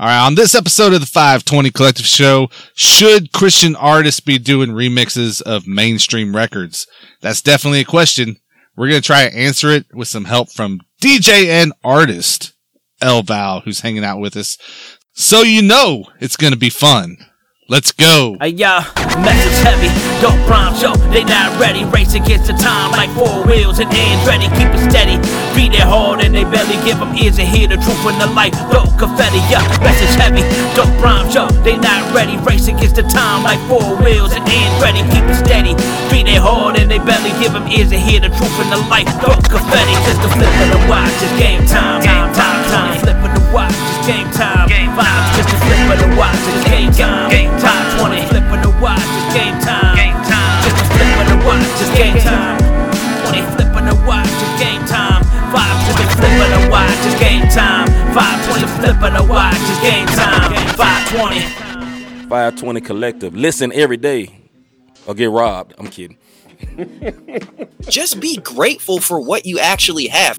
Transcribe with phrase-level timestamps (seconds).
[0.00, 4.70] All right, on this episode of the 520 Collective Show, should Christian artists be doing
[4.70, 6.86] remixes of mainstream records?
[7.20, 8.36] That's definitely a question.
[8.74, 12.54] We're going to try to answer it with some help from DJ and artist
[13.02, 14.56] El Vow, who's hanging out with us.
[15.12, 17.18] So you know it's going to be fun.
[17.70, 18.34] Let's go.
[18.42, 18.82] Hey, yeah,
[19.22, 19.86] message heavy,
[20.18, 21.86] don't prime show, they not ready.
[21.86, 24.50] Race against the time like four wheels and ends ready.
[24.58, 25.22] Keep it steady,
[25.54, 28.26] beat it hard and they barely give them ears and hear the truth in the
[28.34, 28.58] light.
[28.74, 30.42] Throw confetti, yeah, message heavy,
[30.74, 32.34] don't prime show, they not ready.
[32.42, 35.06] Race against the time like four wheels and ends ready.
[35.14, 35.78] Keep it steady,
[36.10, 38.82] beat it hard and they barely give them ears and hear the truth in the
[38.90, 39.06] light.
[39.22, 42.98] Throw confetti, just the flip of the watch, it's game time, game time, time.
[42.98, 45.22] Flip of the watch, it's game time, game time.
[45.38, 48.00] Just the flip of the watch, it's game time, game time.
[48.00, 50.64] 20 flip of the watch, it's game time, game time.
[50.64, 52.58] Just a flip of the watch, it's game time.
[53.28, 55.22] 20 flip of the watch, it's game time.
[55.52, 57.86] 5 to the flip of the watch, it's game time.
[58.14, 60.52] 5 to the flip of the watch, it's game time.
[60.76, 61.40] 520.
[62.28, 63.34] 520 Collective.
[63.34, 64.40] Listen every day
[65.06, 65.74] or get robbed.
[65.78, 66.16] I'm kidding.
[67.88, 70.38] Just be grateful for what you actually have.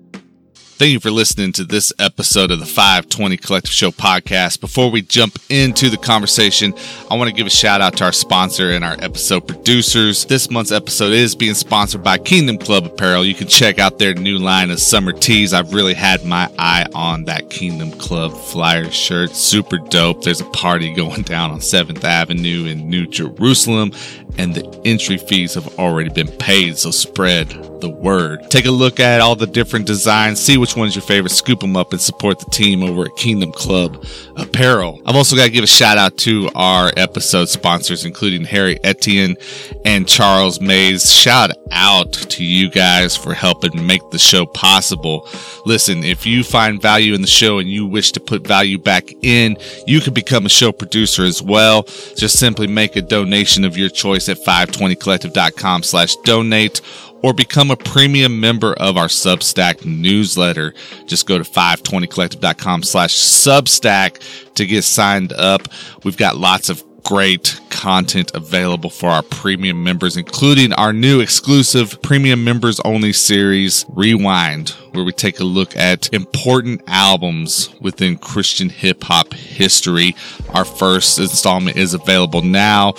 [0.81, 4.59] Thank you for listening to this episode of the 520 Collective Show podcast.
[4.59, 6.73] Before we jump into the conversation,
[7.07, 10.25] I want to give a shout out to our sponsor and our episode producers.
[10.25, 13.23] This month's episode is being sponsored by Kingdom Club Apparel.
[13.23, 15.53] You can check out their new line of summer tees.
[15.53, 19.35] I've really had my eye on that Kingdom Club flyer shirt.
[19.35, 20.23] Super dope.
[20.23, 23.91] There's a party going down on 7th Avenue in New Jerusalem
[24.37, 27.49] and the entry fees have already been paid, so spread
[27.81, 28.49] the word.
[28.49, 31.75] Take a look at all the different designs, see which one's your favorite, scoop them
[31.75, 34.05] up, and support the team over at Kingdom Club
[34.37, 35.01] Apparel.
[35.05, 39.35] I've also got to give a shout out to our episode sponsors, including Harry Etienne
[39.83, 41.11] and Charles Maze.
[41.11, 45.27] Shout out to you guys for helping make the show possible.
[45.65, 49.11] Listen, if you find value in the show and you wish to put value back
[49.23, 51.83] in, you can become a show producer as well.
[52.15, 56.81] Just simply make a donation of your choice at 520collective.com slash donate
[57.23, 60.73] or become a premium member of our Substack newsletter.
[61.05, 65.67] Just go to 520collective.com slash Substack to get signed up.
[66.03, 72.01] We've got lots of great content available for our premium members, including our new exclusive
[72.01, 78.69] premium members only series, Rewind, where we take a look at important albums within Christian
[78.69, 80.15] hip hop history.
[80.49, 82.93] Our first installment is available now.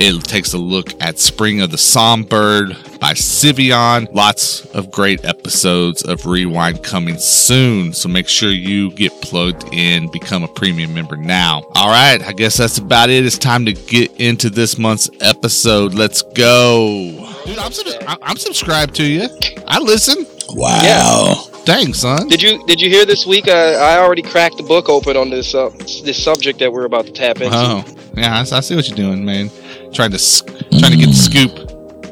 [0.00, 2.68] It takes a look at Spring of the Songbird
[3.00, 4.06] by Sivion.
[4.14, 7.92] Lots of great episodes of Rewind coming soon.
[7.92, 11.64] So make sure you get plugged in, become a premium member now.
[11.74, 12.22] All right.
[12.22, 13.26] I guess that's about it.
[13.26, 15.94] It's time to get into this month's episode.
[15.94, 17.34] Let's go.
[17.44, 19.28] Dude, I'm, sub- I'm subscribed to you.
[19.66, 20.24] I listen.
[20.50, 20.80] Wow.
[20.80, 21.34] Yeah.
[21.64, 22.28] Dang, son.
[22.28, 23.48] Did you did you hear this week?
[23.48, 25.68] I, I already cracked the book open on this uh,
[26.04, 27.54] this subject that we're about to tap into.
[27.54, 27.84] Oh,
[28.16, 28.36] yeah.
[28.36, 29.50] I, I see what you're doing, man.
[29.92, 30.46] Trying to sc-
[30.78, 31.52] trying to get the scoop.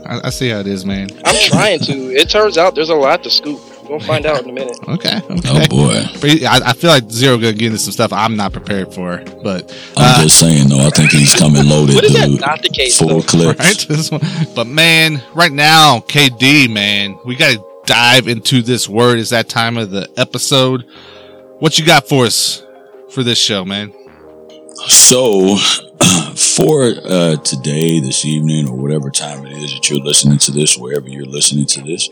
[0.07, 1.09] I, I see how it is, man.
[1.25, 1.93] I'm trying to.
[2.15, 3.61] It turns out there's a lot to scoop.
[3.89, 4.77] We'll find out in a minute.
[4.89, 5.19] Okay.
[5.19, 5.49] Okay.
[5.49, 5.95] Oh boy.
[6.47, 9.71] I, I feel like Xero gonna get into some stuff I'm not prepared for, but
[9.97, 10.87] I'm uh, just saying though.
[10.87, 12.41] I think he's coming loaded, What is that dude.
[12.41, 13.23] not the case, Full though?
[13.23, 14.11] clips.
[14.11, 14.47] right.
[14.57, 19.19] But man, right now, KD, man, we gotta dive into this word.
[19.19, 20.85] Is that time of the episode?
[21.59, 22.65] What you got for us
[23.11, 23.93] for this show, man?
[24.85, 25.57] So,
[26.37, 30.77] for uh, today, this evening, or whatever time it is that you're listening to this,
[30.77, 32.11] wherever you're listening to this,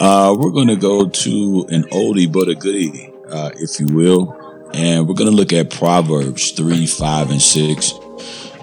[0.00, 4.36] uh, we're going to go to an oldie but a goodie, uh, if you will.
[4.74, 7.92] And we're going to look at Proverbs 3, 5, and 6.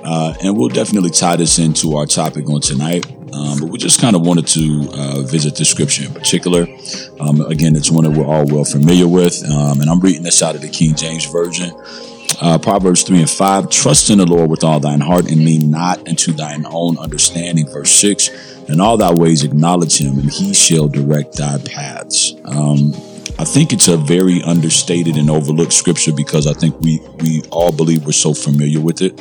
[0.04, 3.10] Uh, and we'll definitely tie this into our topic on tonight.
[3.34, 6.68] Um, but we just kind of wanted to uh, visit the scripture in particular.
[7.22, 9.42] Um, again, it's one that we're all well familiar with.
[9.50, 11.72] Um, and I'm reading this out of the King James Version.
[12.40, 15.72] Uh, Proverbs 3 and 5 Trust in the Lord with all thine heart and lean
[15.72, 17.68] not into thine own understanding.
[17.68, 18.30] Verse 6
[18.70, 22.34] In all thy ways acknowledge him, and he shall direct thy paths.
[22.46, 22.94] Um,
[23.40, 27.72] I think it's a very understated and overlooked scripture because I think we, we all
[27.72, 29.20] believe we're so familiar with it.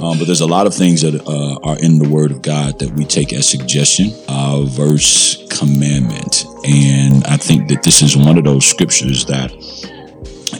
[0.00, 2.80] Um, but there's a lot of things that uh, are in the Word of God
[2.80, 6.46] that we take as suggestion, uh, verse, commandment.
[6.64, 9.52] And I think that this is one of those scriptures that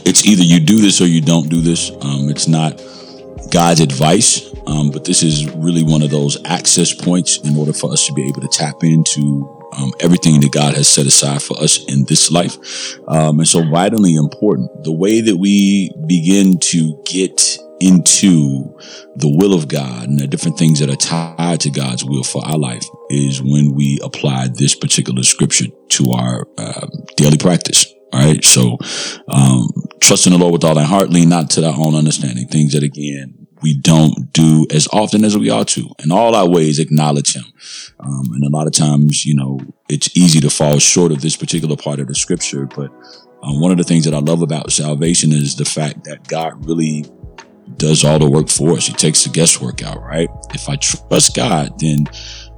[0.05, 1.91] it's either you do this or you don't do this.
[2.01, 2.81] Um, it's not
[3.51, 7.91] God's advice, um, but this is really one of those access points in order for
[7.91, 11.57] us to be able to tap into um, everything that God has set aside for
[11.61, 12.57] us in this life.
[13.07, 14.83] Um, and so vitally important.
[14.83, 18.77] The way that we begin to get into
[19.15, 22.45] the will of God and the different things that are tied to God's will for
[22.45, 26.87] our life is when we apply this particular scripture to our uh,
[27.17, 27.94] daily practice.
[28.13, 28.43] All right.
[28.43, 28.77] So,
[29.27, 29.67] um,
[29.99, 32.47] trust in the Lord with all thy heart, lean not to thy own understanding.
[32.47, 35.89] Things that again, we don't do as often as we ought to.
[36.03, 37.45] In all our ways, acknowledge him.
[37.99, 39.59] Um, and a lot of times, you know,
[39.89, 42.67] it's easy to fall short of this particular part of the scripture.
[42.67, 42.91] But
[43.43, 46.65] um, one of the things that I love about salvation is the fact that God
[46.65, 47.05] really
[47.77, 48.87] does all the work for us.
[48.87, 50.29] He takes the guesswork out, right?
[50.53, 52.05] If I trust God, then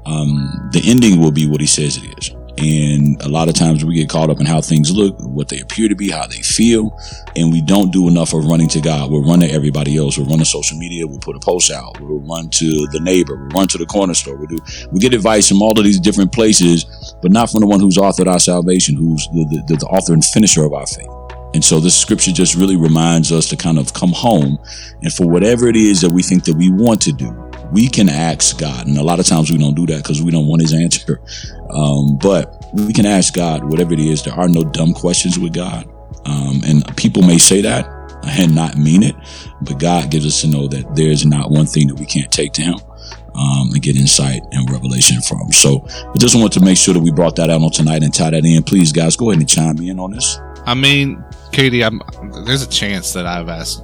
[0.06, 2.32] um, the ending will be what he says it is.
[2.58, 5.60] And a lot of times we get caught up in how things look, what they
[5.60, 6.98] appear to be, how they feel.
[7.36, 9.12] And we don't do enough of running to God.
[9.12, 10.18] We'll run to everybody else.
[10.18, 11.06] We'll run to social media.
[11.06, 12.00] We'll put a post out.
[12.00, 13.36] We'll run to the neighbor.
[13.36, 14.38] We'll run to the corner store.
[14.38, 14.58] We do,
[14.92, 17.98] we get advice from all of these different places, but not from the one who's
[17.98, 21.08] authored our salvation, who's the, the, the author and finisher of our faith.
[21.54, 24.60] And so this scripture just really reminds us to kind of come home
[25.02, 27.32] and for whatever it is that we think that we want to do,
[27.72, 28.88] we can ask God.
[28.88, 31.22] And a lot of times we don't do that because we don't want his answer.
[31.70, 34.24] Um, but we can ask God whatever it is.
[34.24, 35.86] There are no dumb questions with God.
[36.26, 37.88] Um, and people may say that
[38.26, 39.16] and not mean it,
[39.62, 42.32] but God gives us to know that there is not one thing that we can't
[42.32, 42.80] take to him.
[43.36, 45.52] Um, and get insight and revelation from.
[45.52, 48.12] So I just want to make sure that we brought that out on tonight and
[48.12, 48.64] tie that in.
[48.64, 50.40] Please, guys, go ahead and chime in on this.
[50.66, 52.02] I mean, KD, I'm,
[52.46, 53.84] there's a chance that I've asked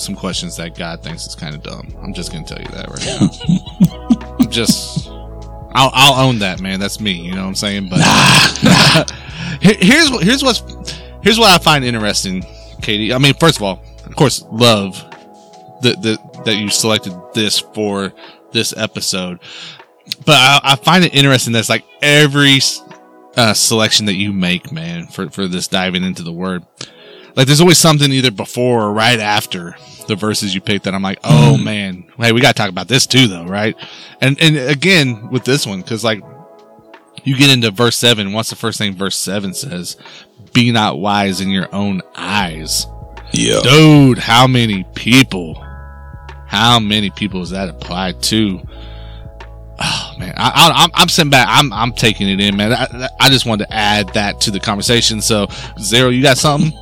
[0.00, 1.94] some questions that God thinks is kind of dumb.
[2.02, 3.06] I'm just gonna tell you that right
[4.20, 4.36] now.
[4.40, 5.08] I'm just,
[5.72, 6.80] I'll, I'll own that, man.
[6.80, 7.12] That's me.
[7.12, 7.88] You know what I'm saying?
[7.88, 8.00] But
[9.60, 10.62] here's here's what's
[11.22, 12.42] here's what I find interesting,
[12.80, 13.14] KD.
[13.14, 14.94] I mean, first of all, of course, love
[15.82, 18.12] that that that you selected this for
[18.52, 19.40] this episode.
[20.24, 22.60] But I, I find it interesting that's like every
[23.36, 26.64] uh, selection that you make, man, for, for this diving into the word.
[27.38, 29.76] Like there's always something either before or right after
[30.08, 31.64] the verses you pick that I'm like, oh mm-hmm.
[31.64, 33.76] man, hey, we got to talk about this too, though, right?
[34.20, 36.20] And and again with this one, because like
[37.22, 38.32] you get into verse seven.
[38.32, 39.96] What's the first thing verse seven says?
[40.52, 42.88] Be not wise in your own eyes.
[43.32, 43.60] Yeah.
[43.62, 45.64] Dude, how many people?
[46.48, 48.60] How many people is that applied to?
[49.78, 51.46] Oh man, I, I, I'm I'm sitting back.
[51.48, 52.72] I'm I'm taking it in, man.
[52.72, 55.20] I, I just wanted to add that to the conversation.
[55.20, 55.46] So,
[55.78, 56.72] Xero, you got something?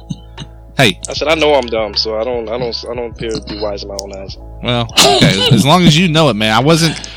[0.77, 3.31] Hey, I said I know I'm dumb, so I don't I don't I don't appear
[3.31, 4.37] to be wise in my own eyes.
[4.63, 5.49] well, okay.
[5.53, 6.53] as long as you know it, man.
[6.53, 7.11] I wasn't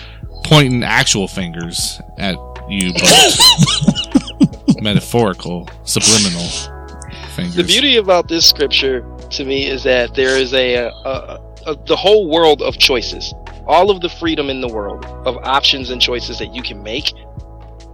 [0.46, 2.36] pointing actual fingers at
[2.70, 6.48] you, but metaphorical, subliminal
[7.36, 7.56] fingers.
[7.56, 11.76] The beauty about this scripture to me is that there is a, a, a, a
[11.86, 13.34] the whole world of choices,
[13.68, 17.12] all of the freedom in the world of options and choices that you can make,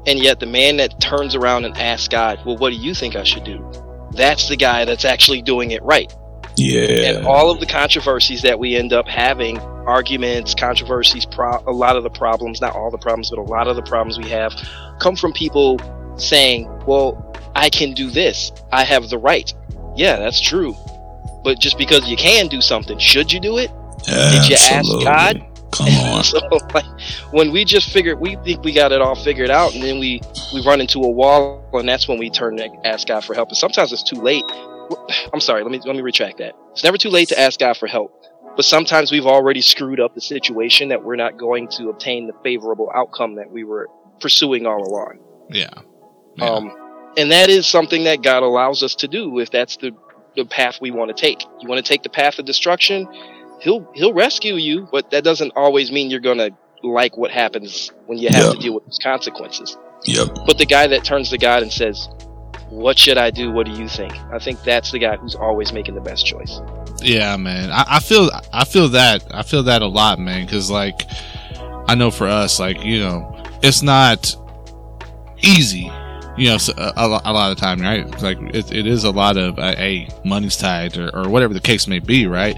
[0.07, 3.15] and yet the man that turns around and asks God, "Well, what do you think
[3.15, 3.69] I should do?"
[4.15, 6.13] That's the guy that's actually doing it right.
[6.57, 7.17] Yeah.
[7.17, 11.95] And all of the controversies that we end up having, arguments, controversies, pro- a lot
[11.95, 14.53] of the problems, not all the problems, but a lot of the problems we have,
[14.99, 15.79] come from people
[16.17, 18.51] saying, well, I can do this.
[18.71, 19.53] I have the right.
[19.95, 20.75] Yeah, that's true.
[21.43, 23.71] But just because you can do something, should you do it?
[24.31, 25.45] Did you ask God?
[25.71, 26.23] Come on.
[26.23, 26.39] so
[26.73, 26.85] like
[27.31, 30.21] when we just figured we think we got it all figured out and then we
[30.53, 33.49] we run into a wall and that's when we turn to ask God for help.
[33.49, 34.43] And sometimes it's too late.
[35.33, 36.55] I'm sorry, let me let me retract that.
[36.71, 38.11] It's never too late to ask God for help.
[38.55, 42.33] But sometimes we've already screwed up the situation that we're not going to obtain the
[42.41, 43.89] favorable outcome that we were
[44.21, 45.19] pursuing all along.
[45.49, 45.69] yeah.
[46.37, 46.45] Yeah.
[46.49, 46.71] Um,
[47.17, 49.91] and that is something that God allows us to do if that's the,
[50.35, 51.41] the path we want to take.
[51.61, 53.07] You want to take the path of destruction,
[53.61, 56.49] he'll he'll rescue you, but that doesn't always mean you're gonna
[56.83, 58.51] like what happens when you have Yeah.
[58.51, 59.77] to deal with those consequences.
[60.05, 60.27] Yep.
[60.45, 62.07] But the guy that turns to God and says,
[62.69, 63.51] What should I do?
[63.51, 64.13] What do you think?
[64.31, 66.59] I think that's the guy who's always making the best choice.
[67.01, 67.71] Yeah, man.
[67.71, 70.45] I, I feel I feel that I feel that a lot, man.
[70.45, 71.01] Because like
[71.87, 74.35] I know for us, like you know, it's not
[75.41, 75.91] easy.
[76.37, 78.05] You know, a, a, lot of time, right?
[78.21, 81.61] Like it, it is a lot of uh, hey, money's tied or, or whatever the
[81.61, 82.57] case may be, right?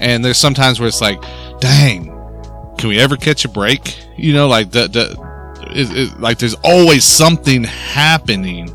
[0.00, 1.20] And there's sometimes where it's like,
[1.60, 2.06] dang,
[2.78, 3.96] can we ever catch a break?
[4.16, 5.32] You know, like the the
[5.70, 8.74] it, it, like there's always something happening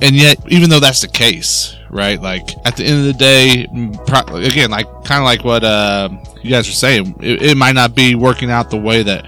[0.00, 3.66] and yet even though that's the case right like at the end of the day
[4.06, 6.08] pro- again like kind of like what uh,
[6.42, 9.24] you guys are saying it, it might not be working out the way that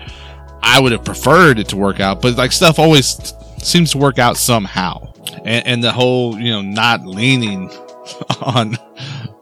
[0.63, 4.19] i would have preferred it to work out but like stuff always seems to work
[4.19, 5.13] out somehow.
[5.45, 7.71] And, and the whole you know not leaning
[8.43, 8.77] on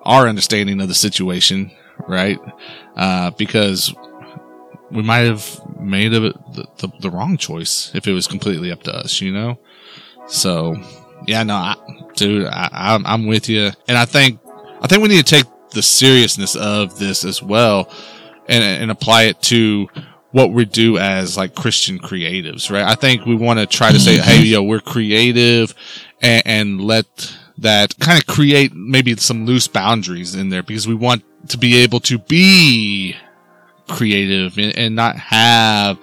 [0.03, 1.71] our understanding of the situation
[2.09, 2.39] right?
[2.97, 3.95] Uh, because
[4.91, 8.83] we might have made a, the, the, the wrong choice if it was completely up
[8.85, 9.59] to us you know?
[10.27, 10.77] So
[11.27, 11.77] yeah, no, I,
[12.17, 14.41] dude, I, I'm, I'm with you, and I think
[14.81, 17.93] I think we need to take the seriousness of this as well,
[18.49, 19.89] and and apply it to
[20.33, 22.85] what we do as like Christian creatives, right?
[22.85, 24.31] I think we want to try to say, mm-hmm.
[24.31, 25.75] hey, yo, we're creative,
[26.23, 30.95] and, and let that kind of create maybe some loose boundaries in there because we
[30.95, 33.17] want to be able to be
[33.89, 35.99] creative and, and not have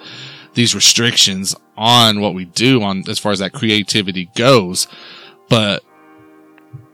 [0.54, 4.88] these restrictions on what we do on as far as that creativity goes.
[5.50, 5.84] But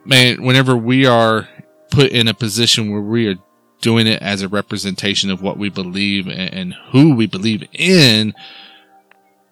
[0.05, 1.47] man, whenever we are
[1.91, 3.35] put in a position where we are
[3.83, 8.33] doing it as a representation of what we believe and, who we believe in,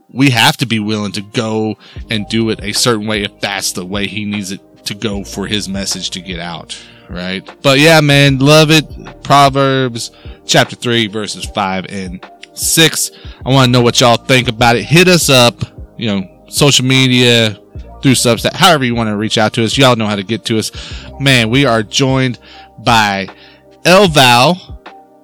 [0.10, 1.78] we have to be willing to go
[2.10, 5.24] and do it a certain way if that's the way he needs it to go
[5.24, 6.82] for his message to get out.
[7.10, 7.48] Right.
[7.62, 8.86] But yeah, man, love it.
[9.22, 10.12] Proverbs
[10.46, 13.12] chapter three, verses five and six.
[13.46, 14.84] I want to know what y'all think about it.
[14.84, 15.56] Hit us up,
[15.98, 17.60] you know, social media,
[18.02, 19.78] through Substack, however you want to reach out to us.
[19.78, 20.72] Y'all know how to get to us.
[21.20, 22.40] Man, we are joined
[22.80, 23.28] by
[23.86, 24.56] El Vow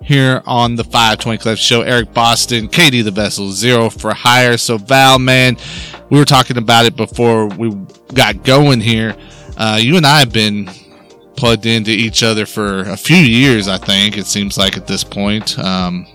[0.01, 1.81] here on the 520 Club Show.
[1.81, 4.57] Eric Boston, KD the Vessel, Xero for Hire.
[4.57, 5.57] So Val, man,
[6.09, 7.75] we were talking about it before we
[8.13, 9.15] got going here.
[9.57, 10.69] Uh, you and I have been
[11.35, 14.17] plugged into each other for a few years, I think.
[14.17, 15.57] It seems like at this point.
[15.59, 16.07] Um,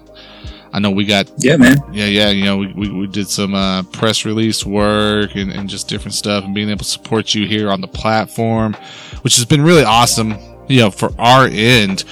[0.72, 1.76] I know we got yeah, man.
[1.92, 2.30] Yeah, yeah.
[2.30, 6.14] You know, we, we, we did some uh, press release work and, and just different
[6.14, 8.74] stuff, and being able to support you here on the platform,
[9.20, 10.34] which has been really awesome.
[10.68, 12.04] You know, for our end,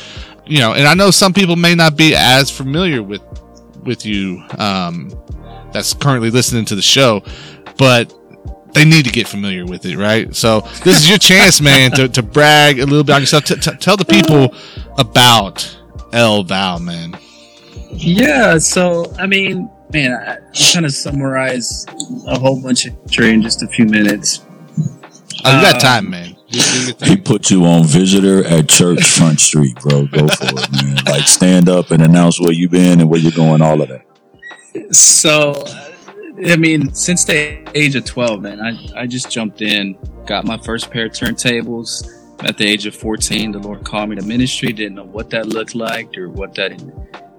[0.47, 3.23] you know, and I know some people may not be as familiar with
[3.85, 5.11] with you um,
[5.73, 7.23] that's currently listening to the show,
[7.79, 8.13] but
[8.75, 10.35] they need to get familiar with it, right?
[10.35, 13.45] So this is your chance, man, to, to brag a little bit on yourself.
[13.45, 14.55] T- t- tell the people
[14.99, 15.77] about
[16.13, 17.17] El Vow, man.
[17.93, 20.43] Yeah, so I mean, man, I, am
[20.73, 21.87] kind of summarize
[22.27, 24.45] a whole bunch of history in just a few minutes.
[25.45, 26.37] Oh, you got Uh, time, man.
[26.51, 27.23] You- you get He time.
[27.25, 30.07] put you on visitor at Church Front Street, bro.
[30.07, 30.97] Go for it, man.
[31.07, 34.05] Like stand up and announce where you've been and where you're going, all of that.
[34.95, 35.65] So,
[36.47, 40.57] I mean, since the age of 12, man, I, I just jumped in, got my
[40.59, 42.09] first pair of turntables.
[42.43, 44.73] At the age of 14, the Lord called me to ministry.
[44.73, 46.81] Didn't know what that looked like or what that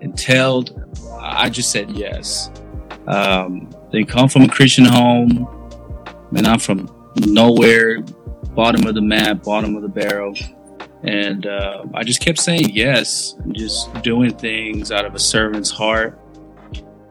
[0.02, 0.80] entailed.
[1.20, 2.52] I just said yes.
[3.08, 5.48] Um, they come from a Christian home,
[6.36, 6.88] and I'm from
[7.26, 8.04] nowhere,
[8.50, 10.36] bottom of the map, bottom of the barrel.
[11.04, 15.72] And uh, I just kept saying yes, and just doing things out of a servant's
[15.72, 16.20] heart.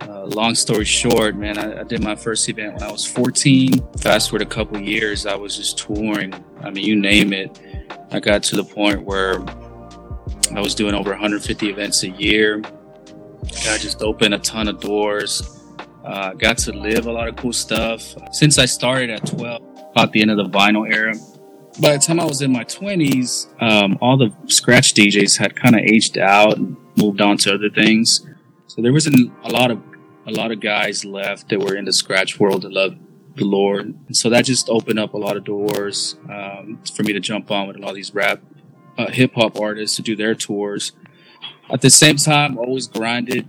[0.03, 3.81] Uh, long story short, man, I, I did my first event when I was 14.
[3.99, 6.33] Fast forward a couple years, I was just touring.
[6.61, 7.59] I mean, you name it.
[8.13, 9.41] I got to the point where
[10.55, 12.63] I was doing over 150 events a year.
[13.69, 15.61] I just opened a ton of doors.
[16.05, 18.15] Uh, got to live a lot of cool stuff.
[18.33, 21.15] Since I started at 12, about the end of the vinyl era,
[21.81, 25.77] by the time I was in my 20s, um, all the scratch DJs had kind
[25.77, 28.27] of aged out and moved on to other things.
[28.67, 29.83] So there wasn't a lot of
[30.27, 32.99] a lot of guys left that were in the scratch world that loved
[33.37, 33.95] the Lord.
[34.07, 37.51] And so that just opened up a lot of doors um, for me to jump
[37.51, 38.41] on with a lot of these rap,
[38.99, 40.93] uh, hip hop artists to do their tours.
[41.71, 43.49] At the same time, always grinded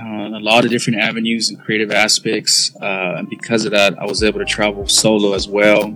[0.00, 2.74] uh, a lot of different avenues and creative aspects.
[2.80, 5.94] Uh, and because of that, I was able to travel solo as well.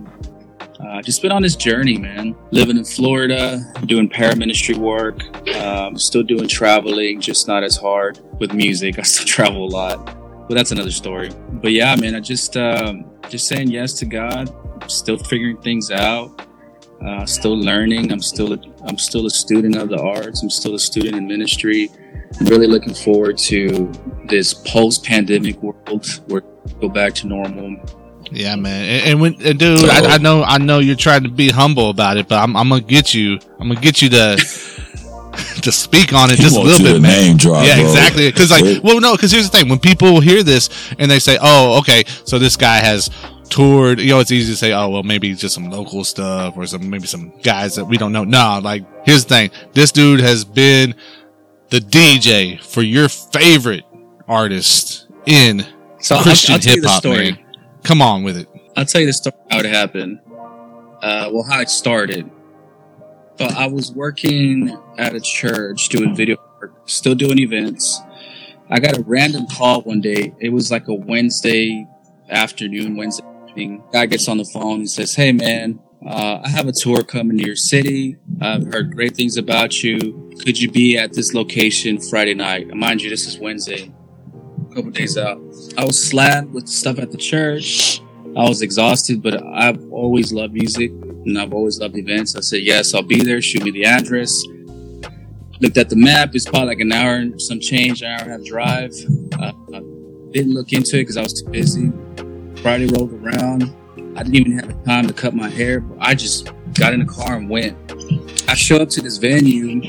[0.79, 2.35] Uh, just been on this journey, man.
[2.51, 5.23] Living in Florida, doing paraministry work,
[5.55, 8.99] um, still doing traveling, just not as hard with music.
[8.99, 10.05] I still travel a lot,
[10.47, 11.31] but that's another story.
[11.53, 14.53] But yeah, man, I just um, just saying yes to God.
[14.89, 16.41] Still figuring things out.
[17.03, 18.11] Uh, still learning.
[18.11, 20.41] I'm still I'm still a student of the arts.
[20.41, 21.89] I'm still a student in ministry.
[22.39, 23.91] I'm really looking forward to
[24.25, 27.77] this post-pandemic world where we go back to normal.
[28.31, 28.83] Yeah, man.
[28.85, 31.89] And, and when, and dude, I, I know, I know you're trying to be humble
[31.89, 33.39] about it, but I'm, I'm gonna get you.
[33.59, 34.35] I'm gonna get you to
[35.61, 37.11] to speak on it He just a little bit, man.
[37.11, 37.85] name drop, yeah, bro.
[37.85, 38.27] exactly.
[38.29, 41.37] Because like, well, no, because here's the thing: when people hear this and they say,
[41.41, 43.09] "Oh, okay, so this guy has."
[43.49, 46.65] Toured you know it's easy to say oh well maybe just some local stuff or
[46.65, 50.19] some maybe some guys that we don't know no like here's the thing this dude
[50.19, 50.93] has been
[51.69, 53.83] the dj for your favorite
[54.27, 55.65] artist in
[55.99, 57.31] So christian I'll tell you the hip-hop story.
[57.31, 57.45] man
[57.83, 60.19] come on with it I'll tell you the story how it happened.
[61.01, 62.29] Uh, well, how it started.
[63.35, 67.99] But I was working at a church doing video work, still doing events.
[68.69, 70.35] I got a random call one day.
[70.39, 71.87] It was like a Wednesday
[72.29, 73.25] afternoon, Wednesday
[73.91, 77.37] Guy gets on the phone and says, "Hey, man, uh, I have a tour coming
[77.37, 78.17] to your city.
[78.39, 80.31] I've heard great things about you.
[80.45, 82.67] Could you be at this location Friday night?
[82.67, 83.91] And mind you, this is Wednesday,
[84.71, 85.37] a couple days out.
[85.77, 88.01] I was slammed with stuff at the church.
[88.37, 92.35] I was exhausted, but I've always loved music and I've always loved events.
[92.35, 93.41] I said, yes, I'll be there.
[93.41, 94.31] Shoot me the address.
[95.59, 96.35] Looked at the map.
[96.35, 98.93] It's probably like an hour and some change, an hour and a half drive.
[99.39, 99.81] Uh,
[100.31, 101.91] didn't look into it because I was too busy.
[102.61, 103.75] Friday rolled around.
[104.15, 105.79] I didn't even have the time to cut my hair.
[105.79, 107.77] But I just got in the car and went.
[108.47, 109.81] I show up to this venue.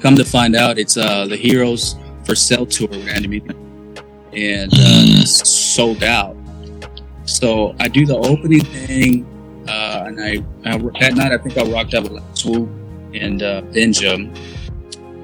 [0.00, 3.42] Come to find out, it's uh, the Heroes for Sale tour with randomly,
[4.32, 6.36] and uh, sold out.
[7.24, 11.64] So I do the opening thing, uh, and I, I that night I think I
[11.64, 12.68] rocked out with Swoop
[13.14, 13.62] and uh.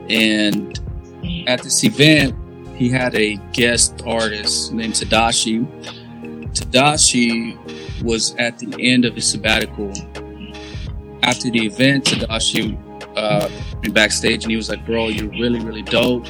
[0.08, 0.78] And
[1.48, 2.34] at this event,
[2.76, 5.66] he had a guest artist named Tedashii.
[6.56, 9.92] Tedashii was at the end of his sabbatical.
[11.22, 12.78] After the event, Tedashii
[13.16, 13.48] uh,
[13.82, 16.26] went backstage and he was like, "Bro, you're really, really dope.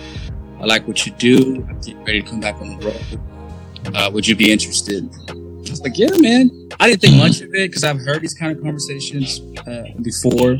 [0.60, 1.64] I like what you do.
[1.68, 3.94] I'm getting ready to come back on the road.
[3.94, 7.54] Uh, would you be interested?" I was like, "Yeah, man." I didn't think much of
[7.54, 10.58] it because I've heard these kind of conversations uh, before.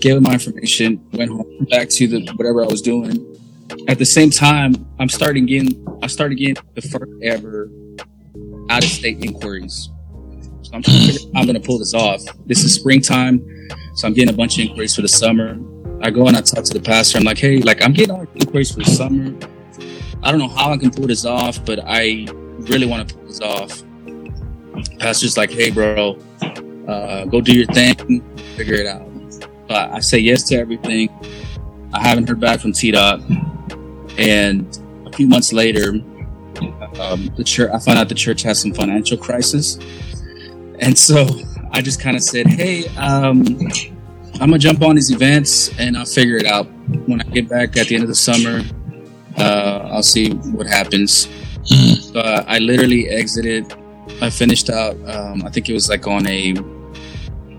[0.00, 3.24] Gave him my information, went home, back to the whatever I was doing.
[3.88, 7.68] At the same time, I'm starting getting, I started getting the first ever
[8.68, 9.90] out of state inquiries.
[10.62, 12.22] So I'm trying to figure out I'm going to pull this off.
[12.46, 15.58] This is springtime, so I'm getting a bunch of inquiries for the summer.
[16.02, 17.18] I go and I talk to the pastor.
[17.18, 19.34] I'm like, hey, like I'm getting all inquiries for the summer.
[20.22, 22.26] I don't know how I can pull this off, but I
[22.58, 23.82] really want to pull this off.
[24.98, 26.18] Pastor's like, hey, bro,
[26.86, 28.22] uh, go do your thing,
[28.56, 29.08] figure it out.
[29.68, 31.08] But I say yes to everything.
[31.92, 33.20] I haven't heard back from T Dot,
[34.18, 34.66] and
[35.06, 35.94] a few months later,
[37.00, 39.78] um, the church I found out the church has some financial crisis,
[40.80, 41.26] and so
[41.72, 43.44] I just kind of said, "Hey, um,
[44.34, 46.66] I'm gonna jump on these events and I'll figure it out
[47.06, 48.62] when I get back at the end of the summer.
[49.36, 51.28] Uh, I'll see what happens."
[51.64, 53.72] So uh, I literally exited.
[54.22, 54.96] I finished out.
[55.08, 56.54] Um, I think it was like on a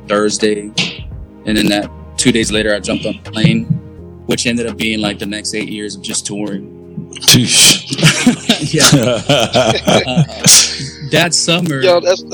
[0.08, 0.72] Thursday,
[1.46, 3.66] and then that two days later, I jumped on a plane,
[4.26, 6.79] which ended up being like the next eight years of just touring.
[8.72, 8.84] yeah.
[8.84, 10.24] Uh,
[11.12, 12.22] that summer, Yo, that's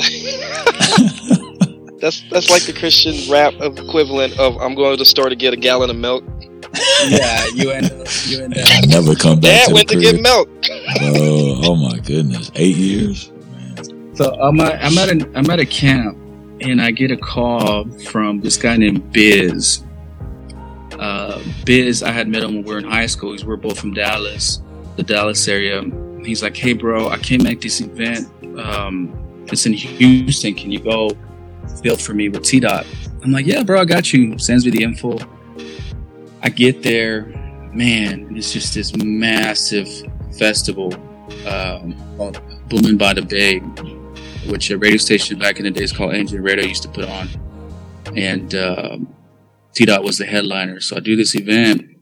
[2.01, 5.53] that's that's like the Christian rap equivalent of I'm going to the store to get
[5.53, 6.24] a gallon of milk.
[7.08, 8.67] yeah, you end up, you end up.
[8.88, 10.15] Never come back Dad to went the to crib.
[10.15, 10.50] get milk.
[11.01, 13.31] oh, oh my goodness, eight years.
[14.14, 16.18] So I'm at, I'm at an, I'm at a camp,
[16.61, 19.83] and I get a call from this guy named Biz.
[21.00, 23.31] Uh, Biz, I had met him when we were in high school.
[23.33, 24.61] He's we're both from Dallas,
[24.96, 25.84] the Dallas area.
[26.24, 28.27] He's like, "Hey, bro, I can't make this event.
[28.60, 30.55] Um, it's in Houston.
[30.55, 31.12] Can you go
[31.81, 32.86] build for me with T Dot?"
[33.24, 35.18] I'm like, "Yeah, bro, I got you." Sends me the info.
[36.42, 37.25] I get there,
[37.74, 38.36] man.
[38.36, 39.88] It's just this massive
[40.38, 40.94] festival
[41.48, 43.60] um, called Blooming by the Bay,
[44.50, 47.27] which a radio station back in the days called Engine Radio used to put on.
[48.16, 49.16] And um,
[49.74, 50.79] T Dot was the headliner.
[50.79, 51.95] So I do this event.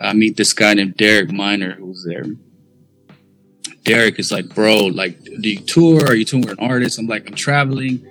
[0.00, 2.24] I meet this guy named Derek Minor who's there.
[3.84, 6.04] Derek is like, bro, like, do you tour?
[6.06, 6.98] Are you touring an artist?
[6.98, 8.04] I'm like, I'm traveling.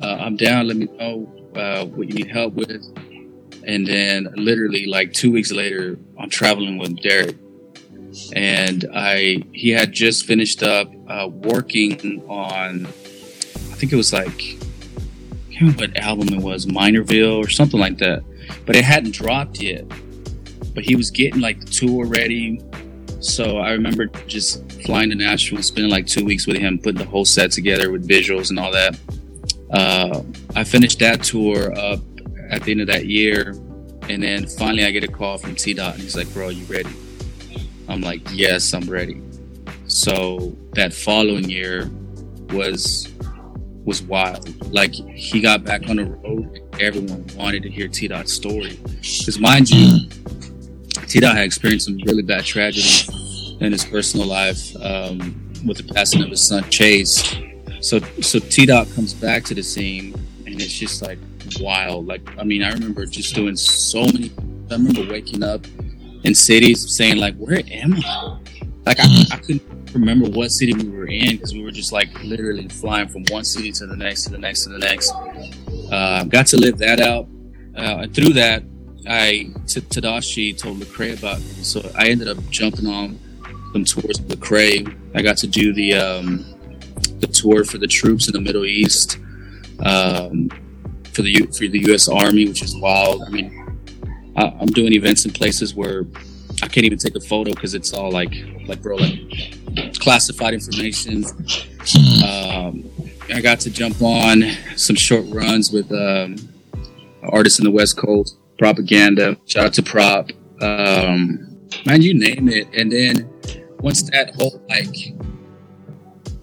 [0.00, 0.68] Uh, I'm down.
[0.68, 2.84] Let me know uh, what you need help with.
[3.66, 7.36] And then literally like two weeks later, I'm traveling with Derek
[8.34, 14.28] and I he had just finished up uh, working on I think it was like
[14.28, 18.24] I can't remember what album it was Minorville or something like that
[18.64, 19.84] but it hadn't dropped yet
[20.76, 22.60] but he was getting like the tour ready
[23.18, 27.06] so I remember just flying to Nashville spending like two weeks with him putting the
[27.06, 28.96] whole set together with visuals and all that
[29.72, 30.22] uh,
[30.54, 31.98] I finished that tour up
[32.50, 33.56] at the end of that year
[34.08, 36.64] and then finally I get a call from T Dot and he's like bro you
[36.66, 36.94] ready
[37.88, 39.22] I'm like, yes, I'm ready.
[39.86, 41.90] So that following year
[42.50, 43.12] was
[43.84, 44.72] was wild.
[44.72, 48.78] Like he got back on the road, everyone wanted to hear T Dot's story.
[48.82, 50.08] Because mind you,
[51.16, 53.08] T Dot had experienced some really bad tragedy
[53.64, 57.34] in his personal life um, with the passing of his son Chase.
[57.80, 60.12] So so T Dot comes back to the scene,
[60.44, 61.18] and it's just like
[61.58, 62.06] wild.
[62.06, 64.30] Like I mean, I remember just doing so many.
[64.70, 65.64] I remember waking up
[66.24, 68.38] in cities saying like, "Where am I?"
[68.84, 72.10] Like I, I couldn't remember what city we were in because we were just like
[72.24, 75.14] literally flying from one city to the next to the next to the next.
[75.90, 77.26] Uh, got to live that out,
[77.74, 78.62] uh, and through that,
[79.08, 83.18] I t- Tedashii told Lecrae about me, so I ended up jumping on
[83.72, 84.96] some tours with Lecrae.
[85.14, 86.44] I got to do the um,
[87.20, 89.18] the tour for the troops in the Middle East,
[89.84, 90.48] um,
[91.12, 92.08] for the U- for the U.S.
[92.08, 93.22] Army, which is wild.
[93.22, 93.78] I mean,
[94.36, 96.04] I, I'm doing events in places where
[96.62, 98.32] I can't even take a photo because it's all like,
[98.66, 101.24] like bro, like classified information.
[102.24, 102.90] Um,
[103.32, 104.42] I got to jump on
[104.76, 106.36] some short runs with um,
[107.22, 109.36] artists in the West Coast, propaganda.
[109.46, 112.68] Shout out to Prop, um, man, you name it.
[112.74, 113.30] And then
[113.80, 115.14] once that whole like,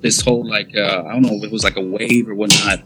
[0.02, 2.84] this whole like, uh, I don't know if it was like a wave or whatnot.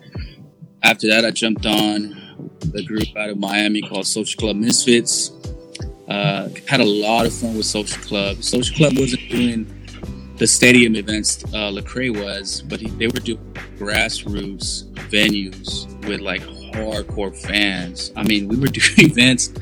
[0.83, 2.15] after that, I jumped on
[2.59, 5.31] the group out of Miami called Social Club Misfits.
[6.07, 8.41] Uh, had a lot of fun with Social Club.
[8.43, 9.73] Social Club wasn't doing
[10.37, 13.39] the stadium events uh, Lecrae was, but he, they were doing
[13.77, 18.11] grassroots venues with like hardcore fans.
[18.15, 19.53] I mean, we were doing events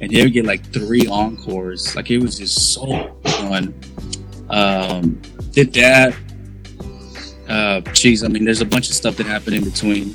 [0.00, 1.94] and they would get like three encores.
[1.94, 3.74] Like it was just so fun.
[4.48, 5.20] Um,
[5.52, 6.14] did that.
[7.48, 10.14] Uh, geez, I mean, there's a bunch of stuff that happened in between.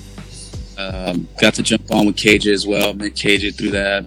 [0.77, 2.93] Um, got to jump on with KJ as well.
[2.93, 4.05] Met KJ through that.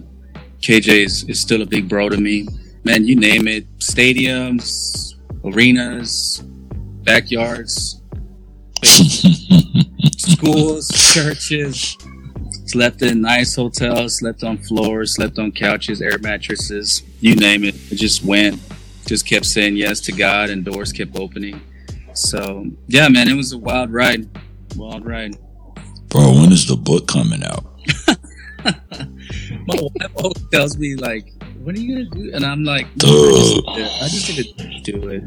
[0.61, 2.47] KJ is, is still a big bro to me.
[2.83, 3.65] Man, you name it.
[3.79, 5.13] Stadiums,
[5.43, 6.43] arenas,
[7.03, 8.01] backyards,
[10.17, 11.97] schools, churches.
[12.69, 17.73] Slept in nice hotels, slept on floors, slept on couches, air mattresses, you name it.
[17.91, 18.61] I just went,
[19.07, 21.59] just kept saying yes to God, and doors kept opening.
[22.13, 24.29] So, yeah, man, it was a wild ride.
[24.75, 25.35] Wild ride.
[26.09, 27.65] Bro, when is the book coming out?
[28.63, 32.85] My wife always tells me, like, when are you going to do And I'm like,
[32.97, 33.07] Duh.
[33.07, 35.23] I just need to do it.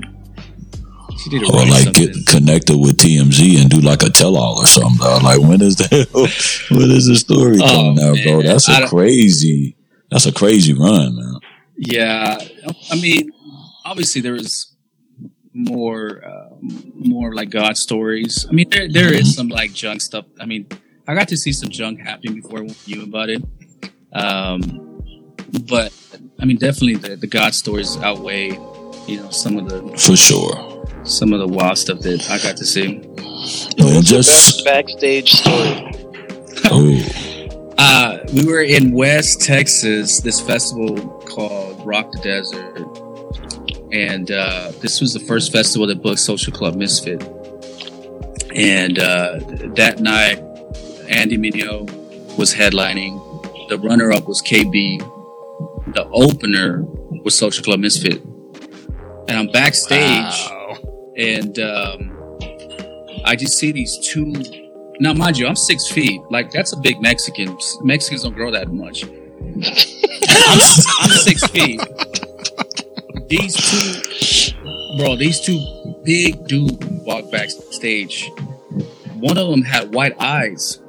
[1.51, 4.99] Or like get connected with TMZ and do like a tell all or something.
[4.99, 5.23] dog.
[5.23, 6.09] Like when is that?
[6.71, 8.43] when is the story Oh, coming out, bro?
[8.43, 9.77] That's a crazy.
[10.11, 11.39] That's a crazy run, man.
[11.77, 12.37] Yeah,
[12.91, 13.31] I mean,
[13.85, 14.73] obviously there is
[15.55, 16.57] more, uh,
[16.95, 18.47] more like God stories.
[18.49, 20.27] I mean, there there is some like junk stuff.
[20.41, 20.67] I mean,
[21.09, 23.43] I got to see some junk happening before I knew about it.
[24.13, 25.03] Um,
[25.69, 25.93] but
[26.39, 28.51] I mean, definitely the, the God stories outweigh,
[29.07, 30.55] you know, some of the For sure.
[31.05, 32.99] Some of the wild stuff that I got to see.
[33.79, 35.93] Man, Best just backstage story.
[36.67, 40.97] oh, Uh, we were in West Texas, this festival
[41.29, 42.87] called Rock the Desert.
[43.93, 47.23] And uh, this was the first festival that booked Social Club Misfit.
[48.55, 49.41] And uh,
[49.77, 50.39] that night,
[51.09, 51.91] Andy Mineo
[52.39, 53.19] was headlining.
[53.69, 54.99] The runner up was KB.
[55.95, 56.85] The opener
[57.25, 58.23] was Social Club Misfit.
[59.29, 60.51] And I'm backstage
[61.17, 62.39] and um,
[63.25, 64.33] I just see these two.
[65.01, 66.21] Now, mind you, I'm six feet.
[66.31, 67.57] Like that's a big Mexican.
[67.83, 69.05] Mexicans don't grow that much.
[69.05, 70.61] I'm,
[71.01, 71.81] I'm six feet.
[73.29, 74.53] These two,
[74.99, 75.59] bro, these two
[76.05, 78.31] big dude walk backstage.
[79.17, 80.81] One of them had white eyes,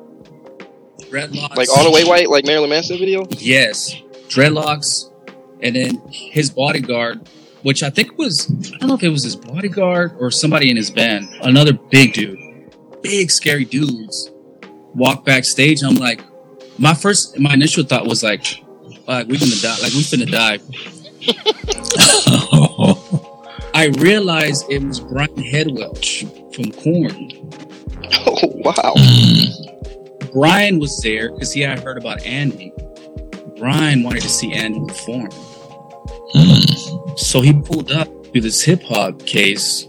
[1.00, 3.26] dreadlocks, Like all the way white, like Marilyn Manson video.
[3.38, 3.96] Yes,
[4.28, 5.12] dreadlocks,
[5.62, 7.30] and then his bodyguard,
[7.64, 10.78] which I think was I don't know if it was his bodyguard or somebody in
[10.78, 11.28] his band.
[11.42, 12.38] Another big dude,
[13.02, 14.32] big scary dudes,
[14.94, 15.82] walk backstage.
[15.84, 16.22] I'm like,
[16.78, 18.64] my first, my initial thought was like,
[19.08, 20.60] like we're gonna die, like we're gonna die.
[23.76, 27.32] I realized it was Brian Head Welch from Korn.
[28.28, 28.94] Oh wow.
[30.32, 32.72] Brian was there because he had heard about Andy.
[33.58, 35.30] Brian wanted to see Andy perform.
[37.18, 39.88] So he pulled up to this hip hop case.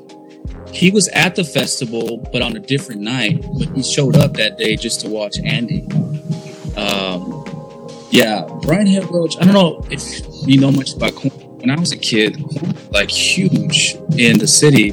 [0.73, 3.45] He was at the festival, but on a different night.
[3.59, 5.87] But he showed up that day just to watch Andy.
[6.77, 7.45] Um,
[8.11, 9.37] yeah, Brian Head Welch.
[9.41, 10.03] I don't know if
[10.49, 11.33] you know much about Korn.
[11.59, 14.93] When I was a kid, was, like huge in the city.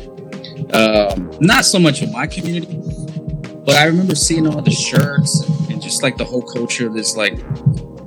[0.71, 2.79] Um, not so much in my community,
[3.65, 7.17] but I remember seeing all the shirts and just like the whole culture of this
[7.17, 7.37] like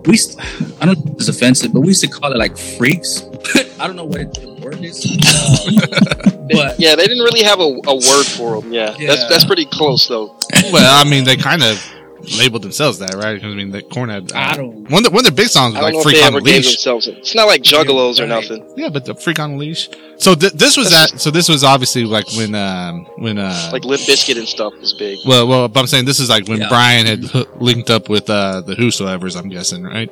[0.06, 0.38] we st-
[0.80, 3.22] I don't know if it's offensive, but we used to call it like freaks.
[3.80, 5.04] I don't know what it, the word is.
[6.50, 8.72] But Yeah, they didn't really have a, a word for them.
[8.72, 9.08] Yeah, Yeah.
[9.08, 10.36] that's that's pretty close though.
[10.72, 11.82] Well, I mean, they kind of
[12.38, 13.40] labeled themselves that, right?
[13.40, 15.00] 'Cause, I mean, the Korn had uh, I don't- one.
[15.00, 16.22] Of the, one of their big songs I was don't know like if "Freak they
[16.22, 17.06] on a ever gave Leash." themselves.
[17.06, 18.28] It's not like juggalos or Right.
[18.28, 18.74] nothing.
[18.76, 21.20] Yeah, but the "Freak on a Leash." So th- this was That's that.
[21.20, 24.94] So this was obviously like when um when uh Like Limp Bizkit and stuff was
[24.94, 25.18] big.
[25.26, 26.68] well well, but I'm saying this is like when Yeah.
[26.68, 29.34] Brian had h- linked up with uh the Whosoever's.
[29.36, 30.10] I'm guessing, right?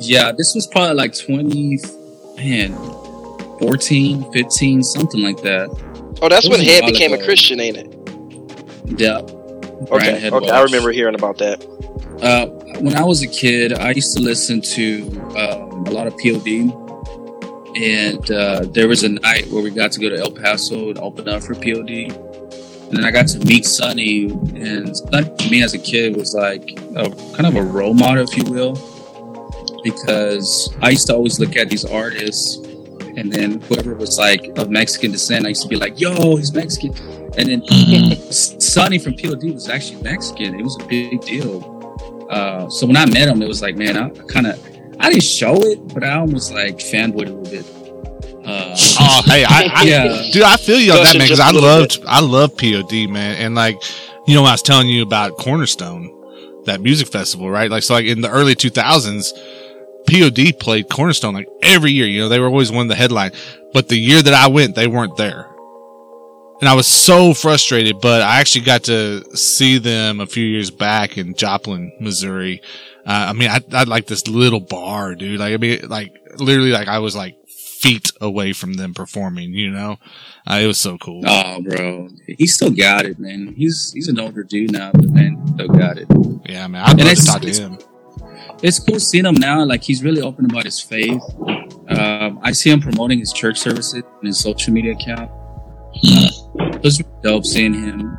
[0.00, 1.78] yeah, this was probably like 20,
[2.38, 2.72] man,
[3.58, 5.68] 14, 15, something like that.
[6.22, 7.22] Oh, that's when was Head Welch became a.
[7.22, 7.96] Christian, ain't it?
[8.98, 9.20] Yeah.
[9.88, 11.64] Brian Okay, okay, I remember hearing about that.
[12.22, 12.46] Uh,
[12.80, 15.02] when I was a kid, I used to listen to
[15.36, 16.76] um, a lot of POD.
[17.76, 20.98] And uh, there was a night where we got to go to El Paso and
[20.98, 21.90] open up for POD.
[21.90, 24.24] And then I got to meet Sonny.
[24.24, 28.24] And Sonny, to me as a kid, was like a kind of a role model,
[28.28, 28.74] if you will.
[29.82, 32.58] Because I used to always look at these artists.
[33.20, 36.54] And then whoever was like of Mexican descent, I used to be like, yo, he's
[36.54, 36.94] Mexican.
[37.36, 37.62] And then
[38.32, 40.58] Sonny from POD was actually Mexican.
[40.58, 42.26] It was a big deal.
[42.30, 44.58] Uh, so when I met him, it was like, man, I, kind of,
[45.00, 47.66] I didn't show it, but I almost like fanboyed a little bit.
[48.46, 50.22] Uh, Oh, hey, I, I Yeah.
[50.32, 52.56] dude, I feel you on that man because just I a little loved I love
[52.56, 53.76] POD man, and like
[54.26, 56.10] you know when I was telling you about Cornerstone.
[56.64, 57.70] that music festival, right?
[57.70, 59.32] Like, so like in the early 2000s,
[60.10, 62.06] POD played Cornerstone like every year.
[62.06, 63.32] You know, they were always one of the headline.
[63.72, 65.46] But the year that I went, they weren't there.
[66.60, 70.70] And I was so frustrated, but I actually got to see them a few years
[70.70, 72.60] back in Joplin, Missouri.
[73.06, 75.40] Uh, I mean, I, I like this little bar, dude.
[75.40, 79.70] Like, I mean, like literally, like I was like feet away from them performing, you
[79.70, 79.96] know?
[80.46, 81.22] Uh, it was so cool.
[81.26, 83.54] Oh, bro, he still got it, man.
[83.56, 86.08] He's he's an older dude now, but man, still got it.
[86.46, 86.84] Yeah, man.
[86.84, 87.78] I'd And love to talk to him.
[88.62, 89.64] It's cool seeing him now.
[89.64, 91.22] Like he's really open about his faith.
[91.88, 95.30] Um, I see him promoting his church services on his social media account.
[95.94, 98.16] It was dope seeing him,